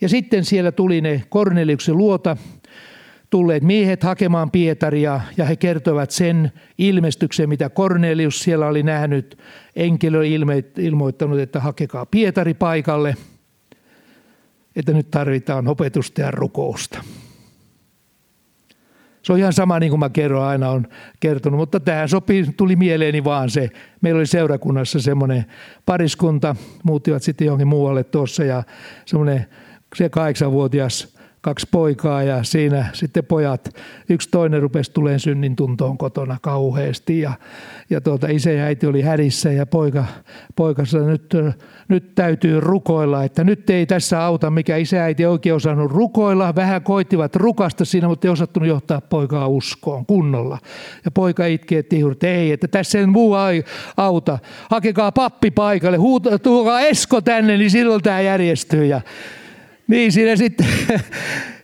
[0.00, 2.36] Ja sitten siellä tuli ne Korneliuksen luota
[3.30, 9.38] tulleet miehet hakemaan Pietaria ja he kertovat sen ilmestyksen, mitä Kornelius siellä oli nähnyt.
[9.76, 10.34] Enkeli oli
[10.78, 13.16] ilmoittanut, että hakekaa Pietari paikalle,
[14.76, 17.02] että nyt tarvitaan opetusta ja rukousta.
[19.22, 20.86] Se on ihan sama niin kuin mä kerron aina on
[21.20, 23.70] kertonut, mutta tähän sopii, tuli mieleeni vaan se.
[24.00, 25.44] Meillä oli seurakunnassa semmoinen
[25.86, 28.62] pariskunta, muuttivat sitten johonkin muualle tuossa ja
[29.06, 29.46] semmoinen
[29.96, 31.15] se kahdeksanvuotias
[31.46, 33.76] kaksi poikaa ja siinä sitten pojat,
[34.08, 37.32] yksi toinen rupesi tulemaan synnin tuntoon kotona kauheasti ja,
[37.90, 40.04] ja tuota, isä ja äiti oli härissä ja poika,
[40.56, 41.34] poika sanoi, nyt,
[41.88, 46.54] nyt täytyy rukoilla, että nyt ei tässä auta, mikä isä ja äiti oikein osannut rukoilla.
[46.54, 50.58] Vähän koittivat rukasta siinä, mutta ei osattunut johtaa poikaa uskoon kunnolla.
[51.04, 53.34] Ja poika itkee, että ei, että tässä ei muu
[53.96, 54.38] auta.
[54.70, 58.84] Hakekaa pappi paikalle, huutaa, Esko tänne, niin silloin tämä järjestyy.
[58.84, 59.00] Ja,
[59.88, 60.66] niin siinä sitten,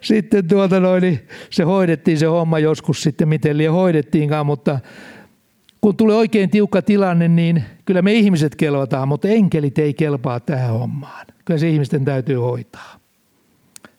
[0.01, 4.79] sitten tuota noin, niin se hoidettiin se homma joskus sitten, miten liian hoidettiinkaan, mutta
[5.81, 10.71] kun tulee oikein tiukka tilanne, niin kyllä me ihmiset kelvataan, mutta enkelit ei kelpaa tähän
[10.71, 11.27] hommaan.
[11.45, 13.03] Kyllä se ihmisten täytyy hoitaa.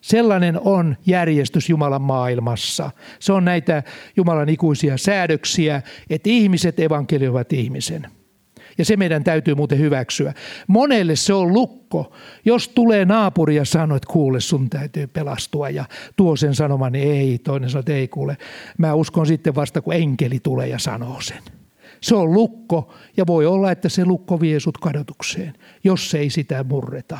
[0.01, 2.91] Sellainen on järjestys Jumalan maailmassa.
[3.19, 3.83] Se on näitä
[4.17, 8.07] Jumalan ikuisia säädöksiä, että ihmiset evankelioivat ihmisen.
[8.77, 10.33] Ja se meidän täytyy muuten hyväksyä.
[10.67, 12.13] Monelle se on lukko.
[12.45, 17.11] Jos tulee naapuri ja sanoo, että kuule, sun täytyy pelastua ja tuo sen sanoman, niin
[17.11, 17.37] ei.
[17.37, 18.37] Toinen sanoo, että ei kuule.
[18.77, 21.43] Mä uskon sitten vasta, kun enkeli tulee ja sanoo sen.
[22.01, 26.63] Se on lukko ja voi olla, että se lukko vie sut kadotukseen, jos ei sitä
[26.63, 27.17] murreta.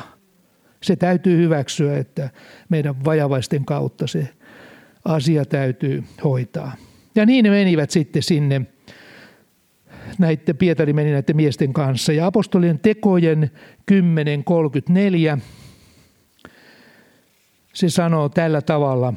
[0.82, 2.30] Se täytyy hyväksyä, että
[2.68, 4.28] meidän vajavaisten kautta se
[5.04, 6.72] asia täytyy hoitaa.
[7.14, 8.62] Ja niin ne menivät sitten sinne
[10.18, 12.12] näiden, Pietari meni näiden miesten kanssa.
[12.12, 13.50] Ja apostolien tekojen
[15.36, 15.40] 10.34
[17.72, 19.14] se sanoo tällä tavalla.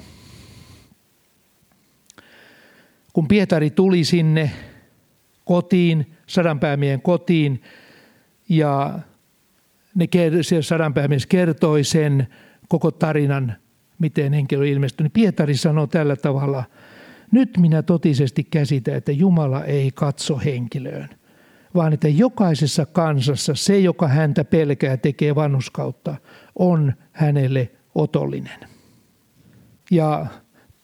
[3.13, 4.51] Kun Pietari tuli sinne
[5.45, 7.62] kotiin, sadanpäämien kotiin,
[8.49, 8.99] ja
[9.95, 10.05] ne,
[10.62, 12.27] sadanpäämies kertoi sen
[12.67, 13.55] koko tarinan,
[13.99, 16.63] miten henkilö ilmestyi, niin Pietari sanoi tällä tavalla–
[17.32, 21.10] nyt minä totisesti käsitän, että Jumala ei katso henkilöön,
[21.76, 26.16] vaan että jokaisessa kansassa se, joka häntä pelkää tekee vanhuskautta,
[26.60, 28.60] on hänelle otollinen.
[29.92, 30.26] Ja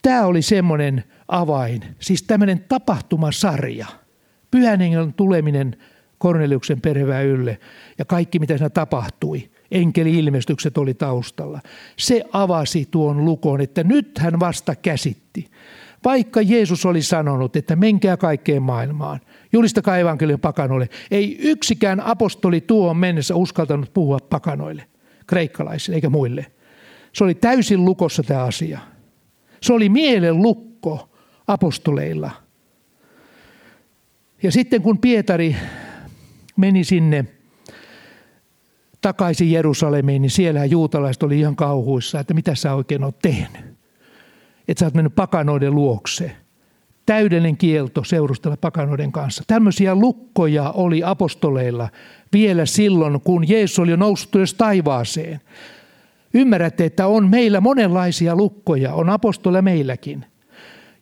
[0.02, 3.88] tämä oli semmoinen avain, siis tämmöinen tapahtumasarja.
[4.52, 5.78] Pyhän hengen tuleminen
[6.18, 6.82] Korneliuksen
[7.26, 7.60] ylle
[7.98, 11.60] ja kaikki mitä siinä tapahtui, enkeli-ilmestykset oli taustalla.
[11.98, 15.50] Se avasi tuon lukon, että nyt hän vasta käsitti.
[16.04, 19.20] Vaikka Jeesus oli sanonut, että menkää kaikkeen maailmaan,
[19.54, 24.86] julistakaa evankelion pakanoille, ei yksikään apostoli tuohon mennessä uskaltanut puhua pakanoille,
[25.28, 26.46] kreikkalaisille eikä muille.
[27.14, 28.80] Se oli täysin lukossa tämä asia.
[29.62, 31.10] Se oli mielen lukko
[31.48, 32.32] apostoleilla.
[34.44, 35.56] Ja sitten kun Pietari
[36.58, 37.26] meni sinne
[39.02, 43.73] takaisin Jerusalemiin, niin siellä juutalaiset oli ihan kauhuissa, että mitä sä oikein oot tehnyt
[44.68, 46.32] että sä oot mennyt pakanoiden luokse.
[47.06, 49.44] Täydellinen kielto seurustella pakanoiden kanssa.
[49.48, 51.90] Tämmöisiä lukkoja oli apostoleilla
[52.34, 55.42] vielä silloin, kun Jeesus oli jo noussut ylös taivaaseen.
[56.34, 60.26] Ymmärrätte, että on meillä monenlaisia lukkoja, on apostoleilla meilläkin.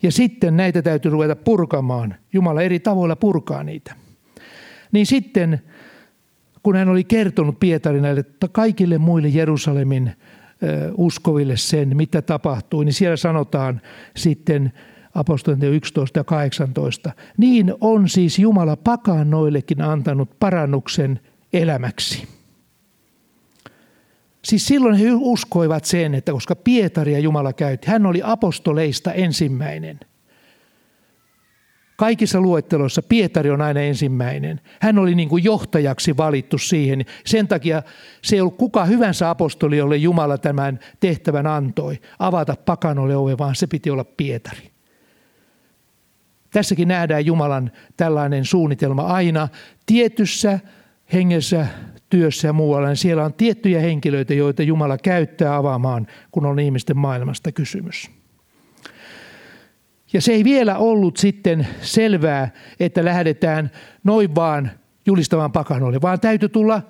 [0.03, 2.15] Ja sitten näitä täytyy ruveta purkamaan.
[2.33, 3.95] Jumala eri tavoilla purkaa niitä.
[4.91, 5.61] Niin sitten,
[6.63, 10.11] kun hän oli kertonut Pietarin näille kaikille muille Jerusalemin
[10.97, 13.81] uskoville sen, mitä tapahtui, niin siellä sanotaan
[14.17, 14.73] sitten
[15.15, 17.11] apostolien 11 ja 18.
[17.37, 21.19] Niin on siis Jumala pakanoillekin antanut parannuksen
[21.53, 22.27] elämäksi.
[24.43, 29.99] Siis silloin he uskoivat sen, että koska Pietaria Jumala käytti, hän oli apostoleista ensimmäinen.
[32.01, 34.61] Kaikissa luetteloissa Pietari on aina ensimmäinen.
[34.79, 37.05] Hän oli niin kuin johtajaksi valittu siihen.
[37.25, 37.83] Sen takia
[38.21, 43.55] se ei ollut kuka hyvänsä apostoli, jolle Jumala tämän tehtävän antoi, avata pakanolle ove, vaan
[43.55, 44.71] se piti olla Pietari.
[46.51, 49.47] Tässäkin nähdään Jumalan tällainen suunnitelma aina
[49.85, 50.59] tietyssä
[51.13, 51.67] hengessä,
[52.09, 52.87] työssä ja muualla.
[52.87, 58.20] Niin siellä on tiettyjä henkilöitä, joita Jumala käyttää avaamaan, kun on ihmisten maailmasta kysymys.
[60.13, 63.71] Ja se ei vielä ollut sitten selvää, että lähdetään
[64.03, 64.71] noin vaan
[65.05, 66.81] julistamaan pakanoille, vaan täytyy tulla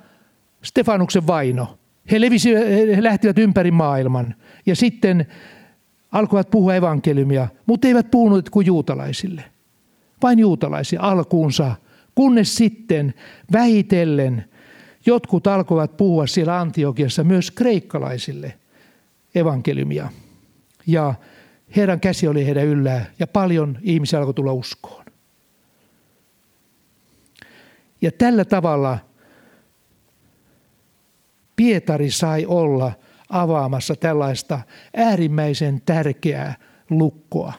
[0.64, 1.78] Stefanuksen vaino.
[2.12, 2.56] He, levisi,
[2.96, 5.28] he lähtivät ympäri maailman ja sitten
[6.12, 9.44] alkoivat puhua evankeliumia, mutta eivät puhunut kuin juutalaisille.
[10.22, 11.76] Vain juutalaisia alkuunsa,
[12.16, 13.14] kunnes sitten
[13.52, 14.46] vähitellen
[15.06, 18.54] jotkut alkoivat puhua siellä Antiokiassa myös kreikkalaisille
[19.36, 20.10] evankeliumia.
[20.88, 21.14] Ja
[21.76, 25.06] Herran käsi oli heidän yllään ja paljon ihmisiä alkoi tulla uskoon.
[28.02, 29.00] Ja tällä tavalla
[31.56, 32.92] Pietari sai olla
[33.30, 34.60] avaamassa tällaista
[34.96, 36.56] äärimmäisen tärkeää
[36.90, 37.54] lukkoa,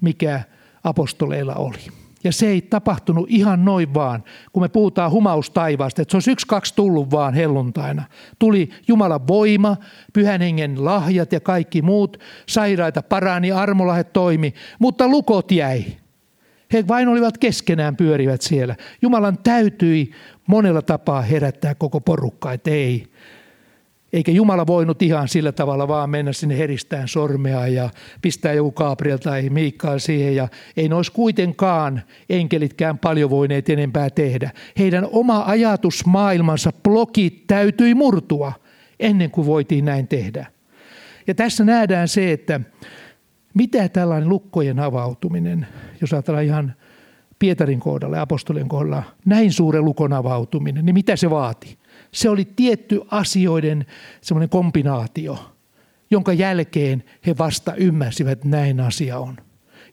[0.00, 0.40] mikä
[0.84, 2.05] apostoleilla oli.
[2.26, 6.46] Ja se ei tapahtunut ihan noin vaan, kun me puhutaan humaustaivaasta, että se olisi yksi
[6.46, 8.02] kaksi tullut vaan helluntaina.
[8.38, 9.76] Tuli Jumalan voima,
[10.12, 12.16] pyhän hengen lahjat ja kaikki muut,
[12.48, 15.84] sairaita parani, armolahet toimi, mutta lukot jäi.
[16.72, 18.76] He vain olivat keskenään pyörivät siellä.
[19.02, 20.10] Jumalan täytyi
[20.46, 23.06] monella tapaa herättää koko porukka, että ei,
[24.16, 27.90] eikä Jumala voinut ihan sillä tavalla vaan mennä sinne heristään sormea ja
[28.22, 30.36] pistää joku Gabriel tai Miikkaa siihen.
[30.36, 34.50] Ja ei ne olisi kuitenkaan enkelitkään paljon voineet enempää tehdä.
[34.78, 38.52] Heidän oma ajatusmaailmansa blokit täytyi murtua
[39.00, 40.46] ennen kuin voitiin näin tehdä.
[41.26, 42.60] Ja tässä nähdään se, että
[43.54, 45.66] mitä tällainen lukkojen avautuminen,
[46.00, 46.74] jos ajatellaan ihan
[47.38, 51.78] Pietarin kohdalla ja apostolien kohdalla, näin suuren lukon avautuminen, niin mitä se vaati?
[52.16, 53.86] Se oli tietty asioiden
[54.20, 55.54] semmoinen kombinaatio,
[56.10, 59.36] jonka jälkeen he vasta ymmärsivät, että näin asia on.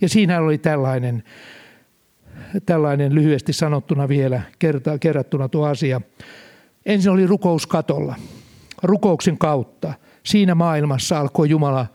[0.01, 1.23] Ja siinä oli tällainen,
[2.65, 6.01] tällainen lyhyesti sanottuna vielä kerta, kerrattuna tuo asia.
[6.86, 8.15] Ensin oli rukous katolla.
[8.83, 11.88] Rukouksen kautta siinä maailmassa alkoi Jumala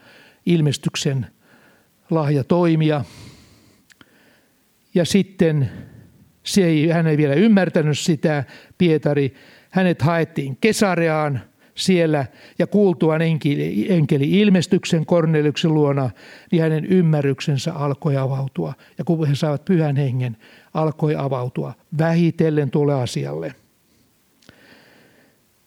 [0.46, 1.26] ilmestyksen
[2.10, 3.04] lahja toimia.
[4.94, 5.70] Ja sitten
[6.42, 8.44] se ei, hän ei vielä ymmärtänyt sitä,
[8.78, 9.34] Pietari,
[9.70, 11.40] hänet haettiin Kesareaan
[11.74, 12.26] siellä
[12.58, 16.10] ja kuultuaan enkeli, enkeli ilmestyksen Korneliuksen luona,
[16.52, 18.74] niin hänen ymmärryksensä alkoi avautua.
[18.98, 20.36] Ja kun he saivat pyhän hengen,
[20.74, 23.54] alkoi avautua vähitellen tuolle asialle.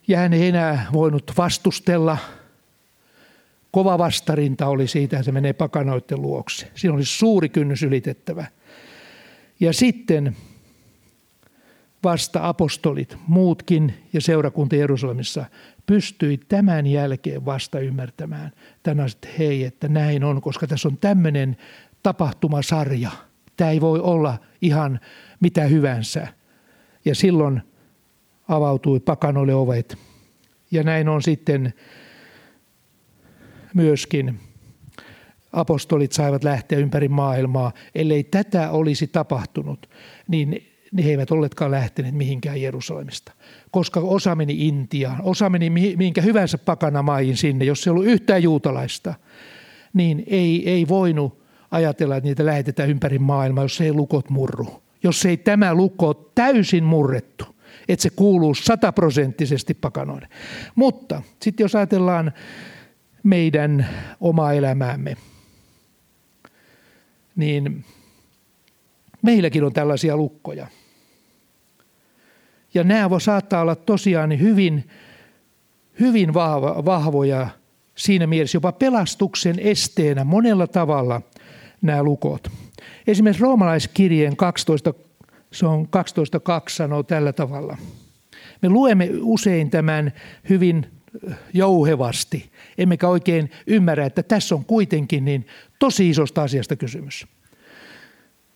[0.08, 2.18] Ja hän ei enää voinut vastustella.
[3.72, 6.68] Kova vastarinta oli siitä, että se menee pakanoiden luokse.
[6.76, 8.46] Siinä oli suuri kynnys ylitettävä.
[9.60, 10.36] Ja sitten
[12.04, 15.46] vasta apostolit, muutkin ja seurakunta Jerusalemissa
[15.86, 18.52] pystyi tämän jälkeen vasta ymmärtämään
[18.84, 21.58] tämän että hei, että näin on, koska tässä on tämmöinen
[22.04, 23.12] tapahtumasarja.
[23.58, 25.00] Tämä ei voi olla ihan
[25.40, 26.28] mitä hyvänsä.
[27.06, 27.62] Ja silloin
[28.48, 29.98] avautui pakanoille ovet.
[30.72, 31.74] Ja näin on sitten
[33.74, 34.40] myöskin
[35.54, 37.72] apostolit saivat lähteä ympäri maailmaa.
[37.96, 39.90] Ellei tätä olisi tapahtunut,
[40.28, 43.32] niin niin he eivät olleetkaan lähteneet mihinkään Jerusalemista.
[43.72, 49.14] Koska osa meni Intiaan, osa meni mihinkä hyvänsä pakanamaihin sinne, jos ei ollut yhtään juutalaista,
[49.94, 54.82] niin ei, ei voinut ajatella, että niitä lähetetään ympäri maailmaa, jos ei lukot murru.
[55.04, 57.46] Jos ei tämä lukko ole täysin murrettu,
[57.88, 60.28] että se kuuluu sataprosenttisesti pakanoille.
[60.76, 62.34] Mutta sitten jos ajatellaan
[63.24, 63.88] meidän
[64.20, 65.18] omaa elämäämme,
[67.36, 67.86] niin
[69.22, 70.68] meilläkin on tällaisia lukkoja–
[72.74, 74.90] ja nämä voi saattaa olla tosiaan hyvin,
[76.00, 76.34] hyvin
[76.86, 77.48] vahvoja
[77.95, 81.22] siinä mielessä, jopa pelastuksen esteenä monella tavalla
[81.82, 82.48] nämä lukot.
[83.08, 84.93] Esimerkiksi roomalaiskirjeen 12,
[85.52, 85.89] se on 12.2
[86.70, 87.78] sanoo tällä tavalla.
[88.62, 90.14] Me luemme usein tämän
[90.50, 90.86] hyvin
[91.54, 95.48] jouhevasti, emmekä oikein ymmärrä, että tässä on kuitenkin niin
[95.80, 97.28] tosi isosta asiasta kysymys.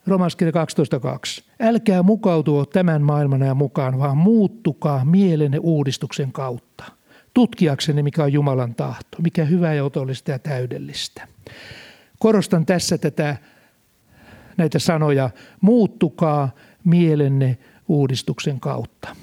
[0.07, 0.65] Romaskirja
[1.39, 1.43] 12.2.
[1.59, 6.83] Älkää mukautua tämän maailman ja mukaan, vaan muuttukaa mielenne uudistuksen kautta.
[7.33, 11.27] Tutkiakseni, mikä on Jumalan tahto, mikä hyvä ja otollista ja täydellistä.
[12.19, 13.37] Korostan tässä tätä,
[14.57, 15.29] näitä sanoja,
[15.61, 16.49] muuttukaa
[16.83, 19.15] mielenne uudistuksen kautta.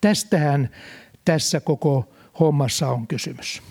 [0.00, 0.70] Tästähän
[1.24, 3.62] tässä koko hommassa on kysymys.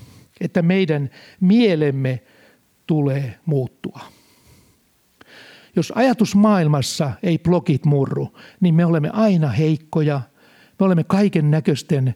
[0.41, 1.09] Että meidän
[1.39, 2.23] mielemme
[2.87, 4.18] tulee muuttua.
[5.79, 10.21] Jos ajatusmaailmassa ei blokit murru, niin me olemme aina heikkoja,
[10.79, 12.15] me olemme kaiken näköisten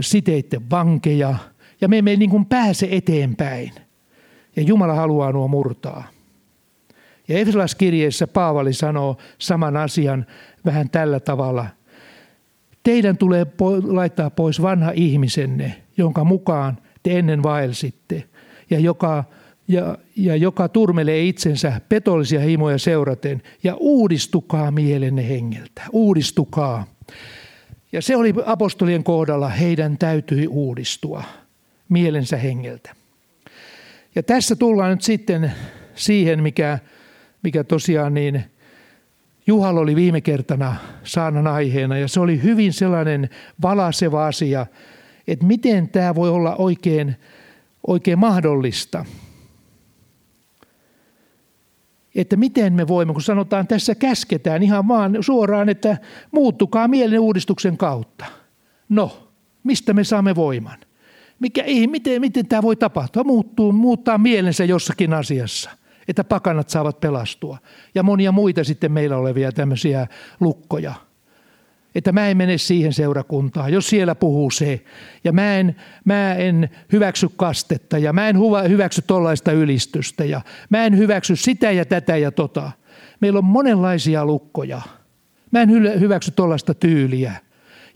[0.00, 1.34] siteiden vankeja
[1.80, 3.72] ja me emme niin kuin pääse eteenpäin.
[4.56, 6.08] Ja Jumala haluaa nuo murtaa.
[7.28, 10.26] Ja Efesolaiskirjeessä Paavali sanoo saman asian
[10.64, 11.66] vähän tällä tavalla.
[12.82, 13.46] Teidän tulee
[13.84, 18.24] laittaa pois vanha ihmisenne, jonka mukaan te ennen vaelsitte,
[18.70, 19.24] ja joka,
[19.68, 25.82] ja, ja joka turmelee itsensä petollisia himoja seuraten, ja uudistukaa mielenne hengeltä.
[25.92, 26.86] Uudistukaa.
[27.92, 31.22] Ja se oli apostolien kohdalla, heidän täytyi uudistua
[31.88, 32.94] mielensä hengeltä.
[34.14, 35.52] Ja tässä tullaan nyt sitten
[35.94, 36.78] siihen, mikä,
[37.42, 38.44] mikä tosiaan niin
[39.46, 43.30] Juhal oli viime kertana saanan aiheena ja se oli hyvin sellainen
[43.62, 44.66] valaseva asia,
[45.28, 47.16] että miten tämä voi olla oikein,
[47.86, 49.04] oikein mahdollista.
[52.16, 55.98] Että miten me voimme, kun sanotaan tässä käsketään ihan vaan suoraan, että
[56.32, 58.24] muuttukaa mielen uudistuksen kautta.
[58.88, 59.30] No,
[59.64, 60.78] mistä me saamme voiman?
[61.40, 63.24] Mikä, ei, miten, miten tämä voi tapahtua?
[63.24, 65.70] Muuttuu, muuttaa mielensä jossakin asiassa,
[66.08, 67.58] että pakanat saavat pelastua.
[67.94, 70.06] Ja monia muita sitten meillä olevia tämmöisiä
[70.40, 70.94] lukkoja.
[71.96, 74.84] Että mä en mene siihen seurakuntaan, jos siellä puhuu se.
[75.24, 78.36] Ja mä en, mä en hyväksy kastetta ja mä en
[78.68, 80.40] hyväksy tollaista ylistystä ja
[80.70, 82.72] mä en hyväksy sitä ja tätä ja tota.
[83.20, 84.82] Meillä on monenlaisia lukkoja.
[85.50, 85.70] Mä en
[86.00, 87.32] hyväksy tollaista tyyliä.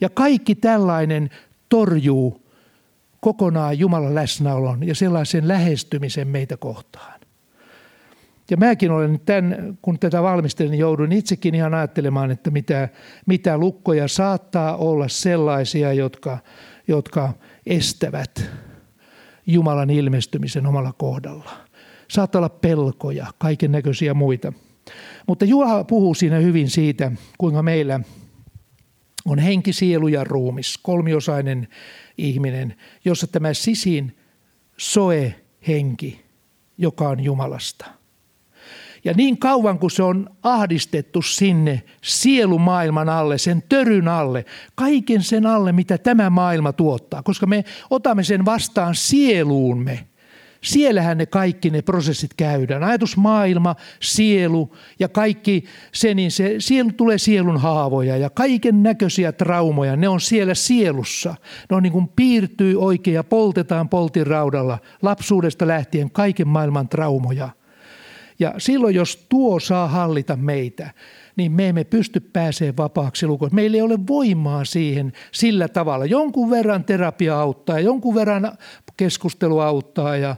[0.01, 1.31] Ja kaikki tällainen
[1.69, 2.47] torjuu
[3.21, 7.20] kokonaan Jumalan läsnäolon ja sellaisen lähestymisen meitä kohtaan.
[8.51, 12.89] Ja mäkin olen tämän, kun tätä valmistelin, niin joudun itsekin ihan ajattelemaan, että mitä,
[13.27, 16.39] mitä lukkoja saattaa olla sellaisia, jotka,
[16.89, 17.33] jotka
[17.67, 18.51] estävät
[19.47, 21.51] Jumalan ilmestymisen omalla kohdalla.
[22.09, 24.53] Saattaa olla pelkoja, kaiken näköisiä muita.
[25.27, 28.01] Mutta Juha puhuu siinä hyvin siitä, kuinka meillä
[29.25, 31.69] on henki, sielu ja ruumis, kolmiosainen
[32.19, 32.75] ihminen,
[33.05, 34.17] jossa tämä sisin
[34.77, 35.35] soe
[35.69, 36.25] henki,
[36.79, 38.00] joka on Jumalasta.
[39.05, 44.45] Ja niin kauan kuin se on ahdistettu sinne sielumaailman alle, sen töryn alle,
[44.75, 50.05] kaiken sen alle, mitä tämä maailma tuottaa, koska me otamme sen vastaan sieluumme–
[50.63, 52.85] Siellähän ne kaikki ne prosessit käydään.
[52.85, 59.97] Ajatusmaailma, sielu ja kaikki se, niin se sielu tulee sielun haavoja ja kaiken näköisiä traumoja.
[59.97, 61.35] Ne on siellä sielussa.
[61.71, 67.49] Ne on niin kuin piirtyy oikein ja poltetaan poltin raudalla lapsuudesta lähtien kaiken maailman traumoja.
[68.41, 70.91] Ja silloin, jos tuo saa hallita meitä,
[71.37, 73.51] niin me emme pysty pääsemään vapaaksi lukuun.
[73.55, 76.05] Meillä ei ole voimaa siihen sillä tavalla.
[76.05, 78.53] Jonkun verran terapia auttaa, jonkun verran
[78.97, 80.37] keskustelu auttaa ja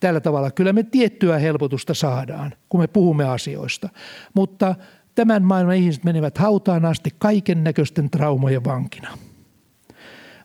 [0.00, 3.88] tällä tavalla kyllä me tiettyä helpotusta saadaan, kun me puhumme asioista.
[4.34, 4.74] Mutta
[5.14, 9.18] tämän maailman ihmiset menevät hautaan asti kaiken näköisten traumojen vankina.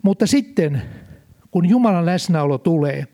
[0.04, 0.82] Mutta sitten,
[1.52, 3.08] kun Jumalan läsnäolo tulee,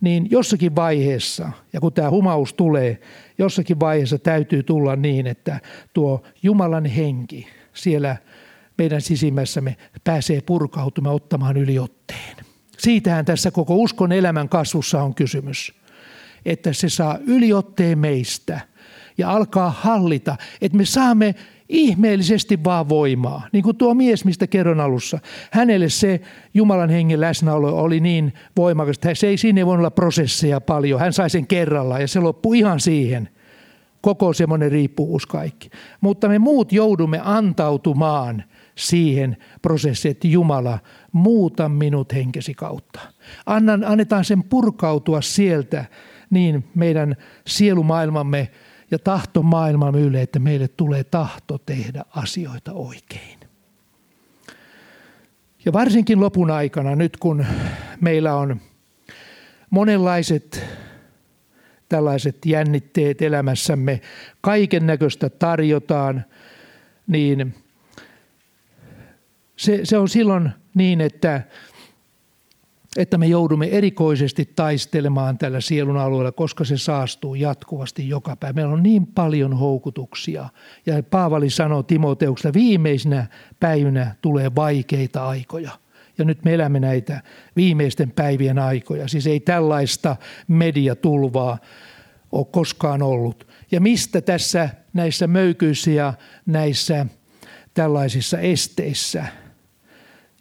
[0.00, 3.00] niin jossakin vaiheessa, ja kun tämä humaus tulee,
[3.38, 5.60] jossakin vaiheessa täytyy tulla niin, että
[5.92, 8.16] tuo Jumalan henki siellä
[8.78, 12.36] meidän sisimmässämme pääsee purkautumaan ottamaan yliotteen.
[12.78, 15.74] Siitähän tässä koko uskon elämän kasvussa on kysymys.
[16.44, 18.60] Että se saa yliotteen meistä
[19.18, 21.34] ja alkaa hallita, että me saamme
[21.68, 23.48] ihmeellisesti vaan voimaa.
[23.52, 25.18] Niin kuin tuo mies, mistä kerron alussa.
[25.50, 26.20] Hänelle se
[26.54, 31.00] Jumalan hengen läsnäolo oli niin voimakas, että se ei, siinä voinut olla prosesseja paljon.
[31.00, 33.28] Hän sai sen kerralla ja se loppui ihan siihen.
[34.00, 35.70] Koko semmoinen riippuvuus kaikki.
[36.00, 38.44] Mutta me muut joudumme antautumaan
[38.74, 40.78] siihen prosessiin, että Jumala,
[41.12, 43.00] muuta minut henkesi kautta.
[43.46, 45.84] Annan, annetaan sen purkautua sieltä
[46.30, 47.16] niin meidän
[47.46, 48.48] sielumaailmamme
[48.90, 53.38] ja tahtomaailmamme yle, että meille tulee tahto tehdä asioita oikein.
[55.64, 57.46] Ja varsinkin lopun aikana, nyt kun
[58.00, 58.60] meillä on
[59.70, 60.64] monenlaiset
[61.88, 64.00] tällaiset jännitteet elämässämme,
[64.40, 66.24] kaiken näköistä tarjotaan,
[67.06, 67.54] niin
[69.56, 71.42] se, se on silloin niin, että,
[72.96, 78.52] että me joudumme erikoisesti taistelemaan tällä sielun alueella, koska se saastuu jatkuvasti joka päivä.
[78.52, 80.48] Meillä on niin paljon houkutuksia.
[80.86, 83.26] Ja Paavali sanoo Timoteuksesta, viimeisinä
[83.60, 85.70] päivinä tulee vaikeita aikoja.
[86.18, 87.22] Ja nyt me elämme näitä
[87.56, 89.08] viimeisten päivien aikoja.
[89.08, 90.16] Siis ei tällaista
[90.48, 91.58] mediatulvaa
[92.32, 93.48] ole koskaan ollut.
[93.70, 96.14] Ja mistä tässä näissä möykyissä ja
[96.46, 97.06] näissä
[97.74, 99.24] tällaisissa esteissä–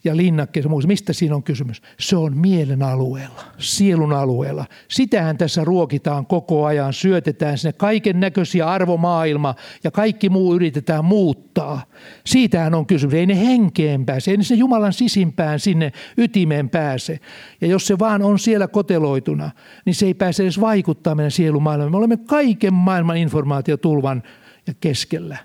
[0.08, 0.88] ja linnakkeessa muissa.
[0.88, 1.82] Mistä siinä on kysymys?
[1.99, 4.66] Se on mielen alueella, sielun alueella.
[4.88, 11.82] Sitähän tässä ruokitaan koko ajan, syötetään sinne kaiken näköisiä arvomaailma ja kaikki muu yritetään muuttaa.
[12.26, 13.14] Siitähän on kysymys.
[13.14, 17.20] Ei ne henkeen pääse, ei ne Jumalan sisimpään sinne ytimeen pääse.
[17.62, 19.51] Ja jos se vaan on siellä koteloituna,
[19.86, 21.91] niin se ei pääse edes vaikuttaa meidän sielumaailmaan.
[21.91, 24.24] Me olemme kaiken maailman informaatiotulvan
[24.68, 25.38] ja keskellä.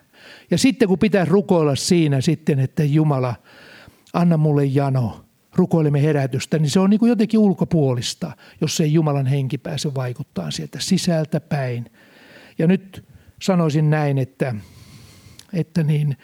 [0.51, 3.35] Ja sitten kun pitää rukoilla siinä sitten, että Jumala,
[4.13, 9.27] anna mulle jano, rukoilemme herätystä, niin se on niin kuin jotenkin ulkopuolista, jos ei Jumalan
[9.27, 11.91] henki pääse vaikuttaa sieltä sisältä päin.
[12.59, 13.05] Ja nyt
[13.43, 14.55] sanoisin näin, että,
[15.53, 16.17] että niin,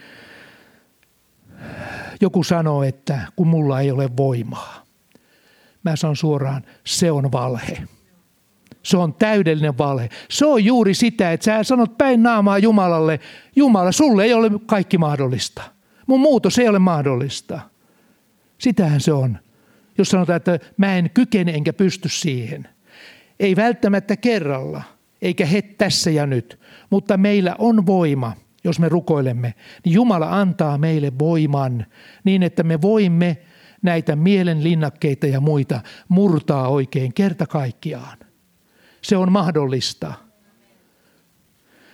[2.20, 4.84] joku sanoo, että kun mulla ei ole voimaa.
[5.84, 7.82] Mä sanon suoraan, se on valhe.
[8.82, 10.08] Se on täydellinen valhe.
[10.30, 13.20] Se on juuri sitä, että sä sanot päin naamaa Jumalalle,
[13.56, 15.62] Jumala, sulle ei ole kaikki mahdollista.
[16.06, 17.60] Mun muutos ei ole mahdollista.
[18.58, 19.38] Sitähän se on.
[19.98, 22.68] Jos sanotaan, että mä en kykene enkä pysty siihen.
[23.40, 24.82] Ei välttämättä kerralla,
[25.22, 28.32] eikä he tässä ja nyt, mutta meillä on voima,
[28.64, 29.54] jos me rukoilemme.
[29.84, 31.86] Niin Jumala antaa meille voiman
[32.24, 33.38] niin, että me voimme
[33.82, 38.18] näitä mielenlinnakkeita ja muita murtaa oikein kerta kaikkiaan.
[39.02, 40.14] Se on mahdollista.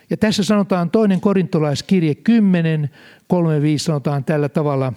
[0.09, 2.89] Ja tässä sanotaan toinen korintolaiskirje 10,
[3.27, 4.93] 3, sanotaan tällä tavalla.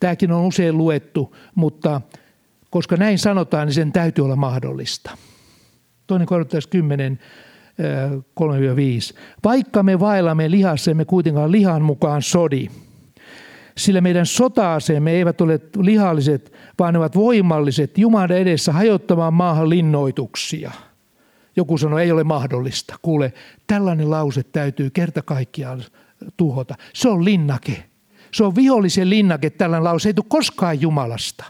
[0.00, 2.00] Tämäkin on usein luettu, mutta
[2.70, 5.10] koska näin sanotaan, niin sen täytyy olla mahdollista.
[6.06, 7.18] Toinen korintolais 10,
[8.40, 8.44] 3-5.
[9.44, 12.68] Vaikka me vaellamme lihassa, emme kuitenkaan lihan mukaan sodi–
[13.78, 20.70] sillä meidän sota-aseemme eivät ole lihalliset, vaan ne ovat voimalliset Jumalan edessä hajottamaan maahan linnoituksia.
[21.56, 22.96] Joku sanoi, ei ole mahdollista.
[23.02, 23.32] Kuule,
[23.66, 25.84] tällainen lause täytyy kerta kaikkiaan
[26.36, 26.74] tuhota.
[26.92, 27.84] Se on linnake.
[28.34, 30.08] Se on vihollisen linnake, tällainen lause.
[30.08, 31.44] ei tule koskaan Jumalasta.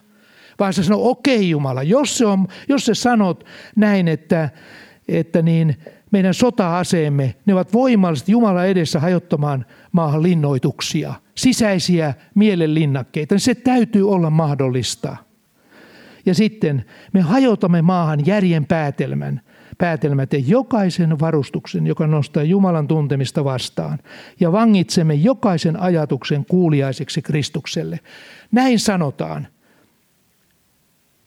[0.59, 3.45] Vaan se sanoo, okei okay, Jumala, jos, se on, jos sä sanot
[3.77, 4.51] näin, että,
[5.09, 5.77] että niin,
[6.11, 13.39] meidän sota-aseemme, ne ovat voimalliset Jumala edessä hajottamaan maahan linnoituksia, sisäisiä mielenlinnakkeita.
[13.39, 15.17] Se täytyy olla mahdollista.
[16.27, 19.41] Ja sitten me hajotamme maahan järjen päätelmän,
[19.79, 23.99] päätelmät ja jokaisen varustuksen, joka nostaa Jumalan tuntemista vastaan.
[24.41, 28.01] Ja vangitsemme jokaisen ajatuksen kuuliaiseksi Kristukselle.
[28.53, 29.47] Näin sanotaan.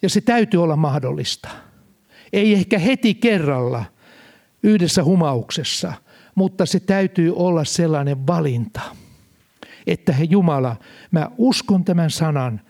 [0.01, 1.49] Ja se täytyy olla mahdollista.
[2.33, 3.85] Ei ehkä heti kerralla–
[4.63, 5.93] yhdessä humauksessa,
[6.35, 8.81] mutta se täytyy olla sellainen valinta,
[9.87, 10.75] että he Jumala,
[11.11, 12.61] mä uskon tämän sanan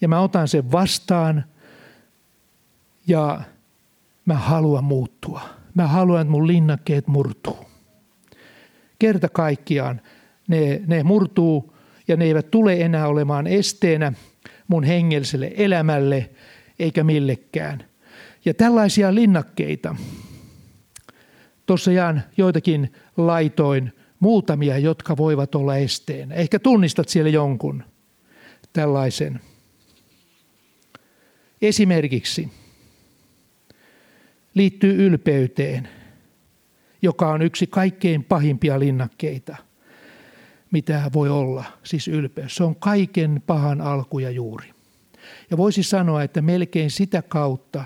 [0.00, 1.44] ja mä otan sen vastaan
[3.10, 3.40] ja
[4.24, 5.40] mä haluan muuttua.
[5.74, 7.58] Mä haluan, että mun linnakkeet murtuu.
[8.98, 10.00] Kerta kaikkiaan
[10.48, 11.74] ne, ne murtuu
[12.08, 14.12] ja ne eivät tule enää olemaan esteenä
[14.68, 16.30] mun hengelliselle elämälle
[16.78, 17.84] eikä millekään.
[18.44, 19.96] Ja tällaisia linnakkeita,
[21.70, 26.34] Tuossa jaan joitakin laitoin, muutamia, jotka voivat olla esteenä.
[26.34, 27.84] Ehkä tunnistat siellä jonkun
[28.72, 29.40] tällaisen.
[31.62, 32.48] Esimerkiksi
[34.54, 35.88] liittyy ylpeyteen,
[37.02, 39.56] joka on yksi kaikkein pahimpia linnakkeita,
[40.70, 42.54] mitä voi olla, siis ylpeys.
[42.56, 44.70] Se on kaiken pahan alku ja juuri.
[45.50, 47.84] Ja voisi sanoa, että melkein sitä kautta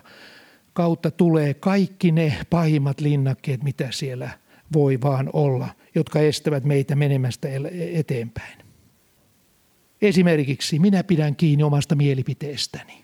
[0.74, 4.30] kautta tulee kaikki ne pahimmat linnakkeet, mitä siellä
[4.72, 7.48] voi vaan olla, jotka estävät meitä menemästä
[7.92, 8.58] eteenpäin.
[10.02, 13.03] Esimerkiksi minä pidän kiinni omasta mielipiteestäni.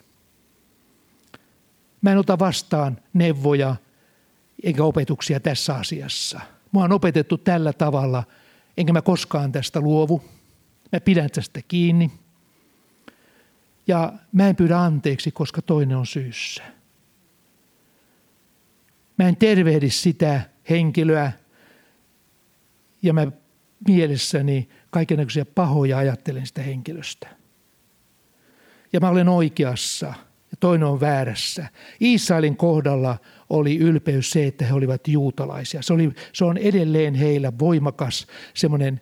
[2.02, 3.76] Mä en ota vastaan neuvoja
[4.62, 6.40] eikä opetuksia tässä asiassa.
[6.72, 8.24] Mua on opetettu tällä tavalla,
[8.76, 10.24] enkä mä koskaan tästä luovu.
[10.92, 12.10] Mä pidän tästä kiinni.
[13.86, 16.62] Ja mä en pyydä anteeksi, koska toinen on syyssä.
[19.18, 20.40] Mä en tervehdi sitä
[20.70, 21.32] henkilöä
[23.02, 23.26] ja mä
[23.88, 27.28] mielessäni kaikenlaisia pahoja ajattelen sitä henkilöstä.
[28.92, 30.14] Ja mä olen oikeassa
[30.50, 31.66] ja toinen on väärässä.
[32.00, 33.18] Israelin kohdalla
[33.50, 35.82] oli ylpeys se, että he olivat juutalaisia.
[35.82, 39.00] Se, oli, se on edelleen heillä voimakas semmoinen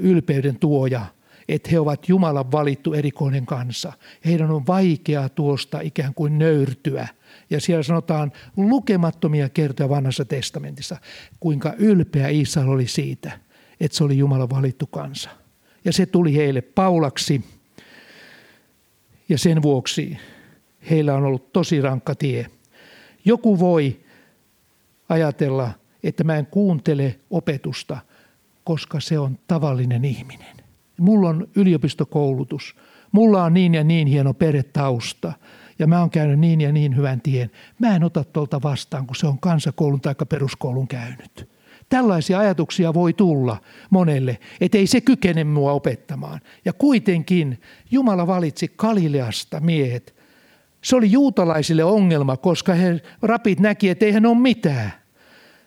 [0.00, 1.06] ylpeyden tuoja,
[1.48, 3.92] että he ovat Jumalan valittu erikoinen kansa.
[4.24, 7.08] Heidän on vaikea tuosta ikään kuin nöyrtyä–
[7.50, 10.96] ja siellä sanotaan lukemattomia kertoja vanhassa testamentissa,
[11.40, 13.40] kuinka ylpeä Israel oli siitä,
[13.80, 15.30] että se oli Jumalan valittu kansa.
[15.84, 17.44] Ja se tuli heille paulaksi.
[19.28, 20.18] Ja sen vuoksi
[20.90, 22.46] heillä on ollut tosi rankka tie.
[23.24, 24.00] Joku voi
[25.08, 25.70] ajatella,
[26.02, 27.98] että mä en kuuntele opetusta,
[28.64, 30.56] koska se on tavallinen ihminen.
[30.98, 32.76] Mulla on yliopistokoulutus.
[33.12, 35.32] Mulla on niin ja niin hieno perhetausta
[35.78, 37.50] ja mä oon käynyt niin ja niin hyvän tien.
[37.78, 41.48] Mä en ota tuolta vastaan, kun se on kansakoulun tai peruskoulun käynyt.
[41.88, 43.60] Tällaisia ajatuksia voi tulla
[43.90, 46.40] monelle, ettei se kykene mua opettamaan.
[46.64, 47.60] Ja kuitenkin
[47.90, 50.15] Jumala valitsi Galileasta miehet.
[50.82, 54.92] Se oli juutalaisille ongelma, koska he rapit näki, että eihän ole mitään.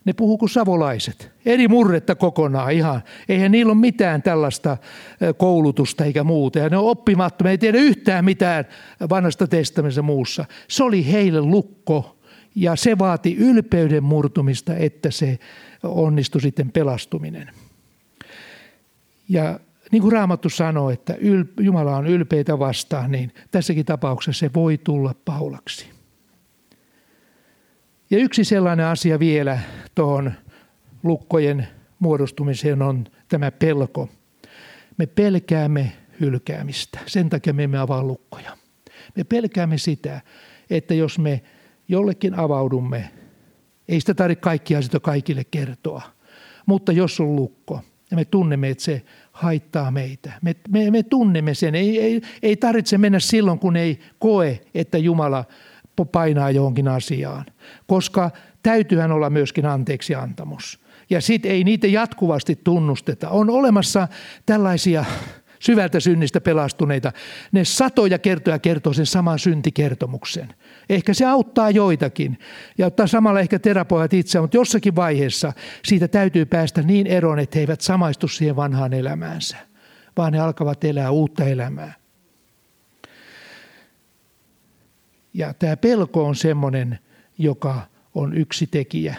[0.05, 1.31] Ne puhuu kuin savolaiset.
[1.45, 3.01] Eri murretta kokonaan ihan.
[3.29, 4.77] Eihän niillä ole mitään tällaista
[5.37, 6.59] koulutusta eikä muuta.
[6.59, 8.65] Ja ne on oppimattomia, ei tiedä yhtään mitään
[9.09, 10.45] vanhasta testamentista muussa.
[10.67, 12.17] Se oli heille lukko
[12.55, 15.39] ja se vaati ylpeyden murtumista, että se
[15.83, 17.49] onnistui sitten pelastuminen.
[19.29, 19.59] Ja
[19.91, 21.15] niin kuin Raamattu sanoo, että
[21.59, 25.89] Jumala on ylpeitä vastaan, niin tässäkin tapauksessa se voi tulla Paulaksi.
[28.09, 29.59] Ja yksi sellainen asia vielä
[29.95, 30.31] tuohon
[31.03, 31.67] lukkojen
[31.99, 34.09] muodostumiseen on tämä pelko.
[34.97, 36.99] Me pelkäämme hylkäämistä.
[37.05, 38.57] Sen takia me emme avaa lukkoja.
[39.15, 40.21] Me pelkäämme sitä,
[40.69, 41.41] että jos me
[41.87, 43.11] jollekin avaudumme,
[43.87, 46.01] ei sitä tarvitse kaikkia asioita kaikille kertoa.
[46.65, 47.81] Mutta jos on lukko
[48.11, 49.01] ja me tunnemme, että se
[49.39, 50.31] haittaa meitä.
[50.41, 51.75] Me, me, me tunnemme sen.
[51.75, 55.45] Ei, ei, ei tarvitse mennä silloin, kun ei koe, että Jumala
[56.11, 57.45] painaa johonkin asiaan.
[57.87, 58.31] Koska
[58.63, 60.79] täytyyhän olla myöskin anteeksi antamus.
[61.09, 63.29] Ja sitten ei niitä jatkuvasti tunnusteta.
[63.29, 64.07] On olemassa
[64.45, 65.05] tällaisia
[65.59, 67.11] syvältä synnistä pelastuneita.
[67.51, 70.53] Ne satoja kertoja kertoo sen saman syntikertomuksen.
[70.89, 72.39] Ehkä se auttaa joitakin
[72.77, 75.53] ja ottaa samalla ehkä terapeutit itse, mutta jossakin vaiheessa
[75.85, 79.57] siitä täytyy päästä niin eroon, että he eivät samaistu siihen vanhaan elämäänsä,
[80.17, 81.93] vaan ne alkavat elää uutta elämää.
[85.33, 86.99] Ja tämä pelko on semmoinen,
[87.37, 87.81] joka
[88.15, 89.15] on yksi tekijä,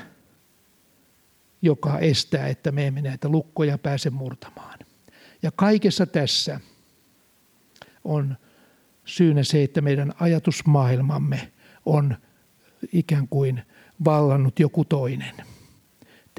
[1.62, 4.78] joka estää, että me emme näitä lukkoja pääse murtamaan.
[5.42, 6.60] Ja kaikessa tässä
[8.04, 8.36] on
[9.04, 11.52] syynä se, että meidän ajatusmaailmamme
[11.86, 12.16] on
[12.92, 13.62] ikään kuin
[14.04, 15.34] vallannut joku toinen.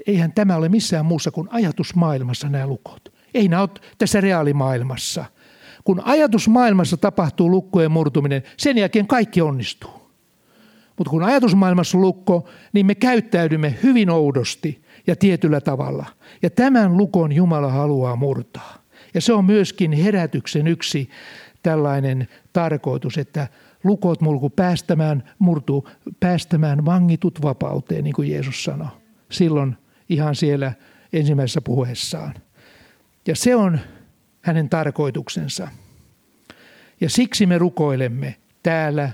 [0.08, 3.14] Eihän tämä ole missään muussa kuin ajatusmaailmassa nämä lukot.
[3.34, 5.26] Ei nämä ole tässä reaalimaailmassa.
[5.84, 10.02] Kun ajatusmaailmassa tapahtuu lukkojen murtuminen, sen jälkeen kaikki onnistuu.
[10.98, 16.06] Mutta kun ajatusmaailmassa on lukko, niin me käyttäydymme hyvin oudosti ja tietyllä tavalla.
[16.42, 18.84] Ja tämän lukon Jumala haluaa murtaa.
[19.14, 21.10] Ja se on myöskin herätyksen yksi
[21.64, 23.48] tällainen tarkoitus, että
[23.84, 25.88] lukot mulku päästämään, murtuu
[26.20, 28.88] päästämään vangitut vapauteen, niin kuin Jeesus sanoi.
[29.32, 29.78] Silloin
[30.10, 30.74] ihan siellä
[31.14, 32.34] ensimmäisessä puheessaan.
[33.28, 33.80] Ja se on
[34.42, 35.68] hänen tarkoituksensa.
[37.02, 39.10] Ja siksi me rukoilemme täällä,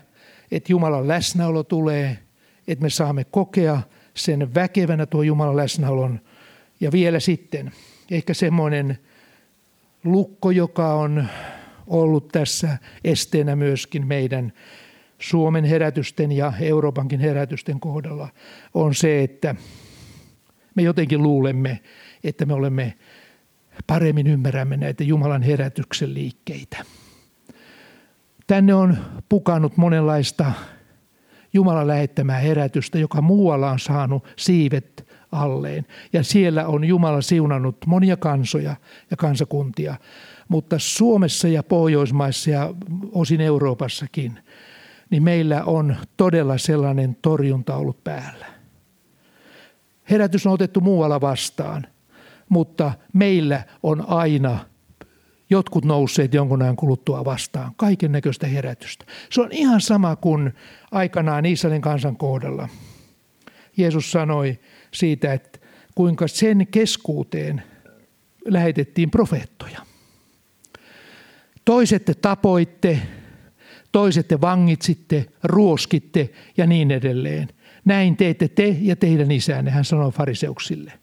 [0.52, 2.20] että Jumalan läsnäolo tulee,
[2.68, 3.82] että me saamme kokea
[4.14, 6.22] sen väkevänä tuo Jumalan läsnäolon.
[6.80, 7.72] Ja vielä sitten
[8.12, 8.98] ehkä semmoinen
[10.04, 11.28] lukko, joka on
[11.88, 14.54] ollut tässä esteenä myöskin meidän
[15.20, 18.30] Suomen herätysten ja Euroopankin herätysten kohdalla,
[18.74, 19.56] on se, että
[20.76, 21.80] me jotenkin luulemme,
[22.24, 22.94] että me olemme
[23.88, 26.78] paremmin ymmärrämme näitä Jumalan herätyksen liikkeitä.
[28.48, 28.98] Tänne on
[29.30, 30.52] pukannut monenlaista
[31.54, 35.86] Jumalan lähettämää herätystä, joka muualla on saanut siivet alleen.
[36.14, 38.76] Ja siellä on Jumala siunannut monia kansoja
[39.12, 39.96] ja kansakuntia.
[40.48, 42.74] Mutta Suomessa ja Pohjoismaissa ja
[43.12, 44.40] osin Euroopassakin,
[45.10, 48.46] niin meillä on todella sellainen torjunta ollut päällä.
[50.10, 51.88] Herätys on otettu muualla vastaan,
[52.50, 54.60] mutta meillä on aina
[55.50, 57.72] jotkut nousseet jonkun ajan kuluttua vastaan.
[57.78, 59.06] Kaiken näköistä herätystä.
[59.30, 60.54] Se on ihan sama kuin
[60.92, 62.70] aikanaan Israelin kansan kohdalla.
[63.78, 64.60] Jeesus sanoi
[64.94, 65.60] siitä, että
[65.96, 67.64] kuinka sen keskuuteen
[68.46, 69.80] lähetettiin profeettoja.
[71.68, 73.00] Toiset te tapoitte,
[73.92, 77.48] toiset te vangitsitte, ruoskitte ja niin edelleen.
[77.86, 80.94] Näin teette te ja teidän isänne, hän sanoi fariseuksille.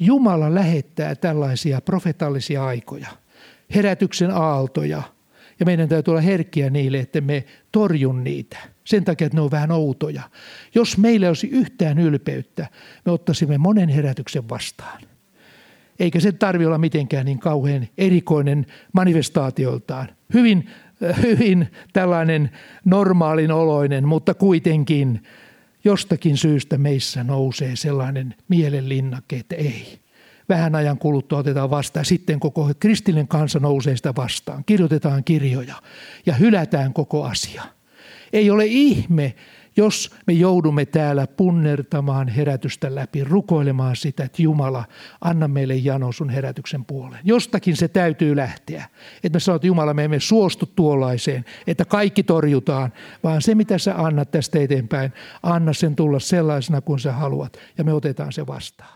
[0.00, 3.08] Jumala lähettää tällaisia profetallisia aikoja,
[3.74, 5.02] herätyksen aaltoja,
[5.60, 8.56] ja meidän täytyy olla herkkiä niille, että me torjun niitä.
[8.84, 10.22] Sen takia, että ne on vähän outoja.
[10.74, 12.66] Jos meillä olisi yhtään ylpeyttä,
[13.04, 15.02] me ottaisimme monen herätyksen vastaan–
[15.98, 20.08] eikä se tarvi olla mitenkään niin kauhean erikoinen manifestaatioltaan.
[20.34, 20.70] Hyvin,
[21.22, 22.50] hyvin tällainen
[22.84, 25.22] normaalin oloinen, mutta kuitenkin
[25.84, 29.98] jostakin syystä meissä nousee sellainen mielenlinnake, että ei.
[30.48, 32.04] Vähän ajan kuluttua otetaan vastaan.
[32.04, 34.64] Sitten koko kristillinen kansa nousee sitä vastaan.
[34.64, 35.74] Kirjoitetaan kirjoja
[36.26, 37.62] ja hylätään koko asia.
[38.32, 39.34] Ei ole ihme,
[39.76, 44.84] jos me joudumme täällä punnertamaan herätystä läpi, rukoilemaan sitä, että Jumala,
[45.20, 47.20] anna meille jano sun herätyksen puoleen.
[47.24, 48.84] Jostakin se täytyy lähteä.
[49.24, 52.92] Että me sanotaan, että Jumala, me emme suostu tuollaiseen, että kaikki torjutaan,
[53.24, 55.12] vaan se, mitä sä annat tästä eteenpäin,
[55.42, 58.95] anna sen tulla sellaisena kuin sä haluat, ja me otetaan se vastaan.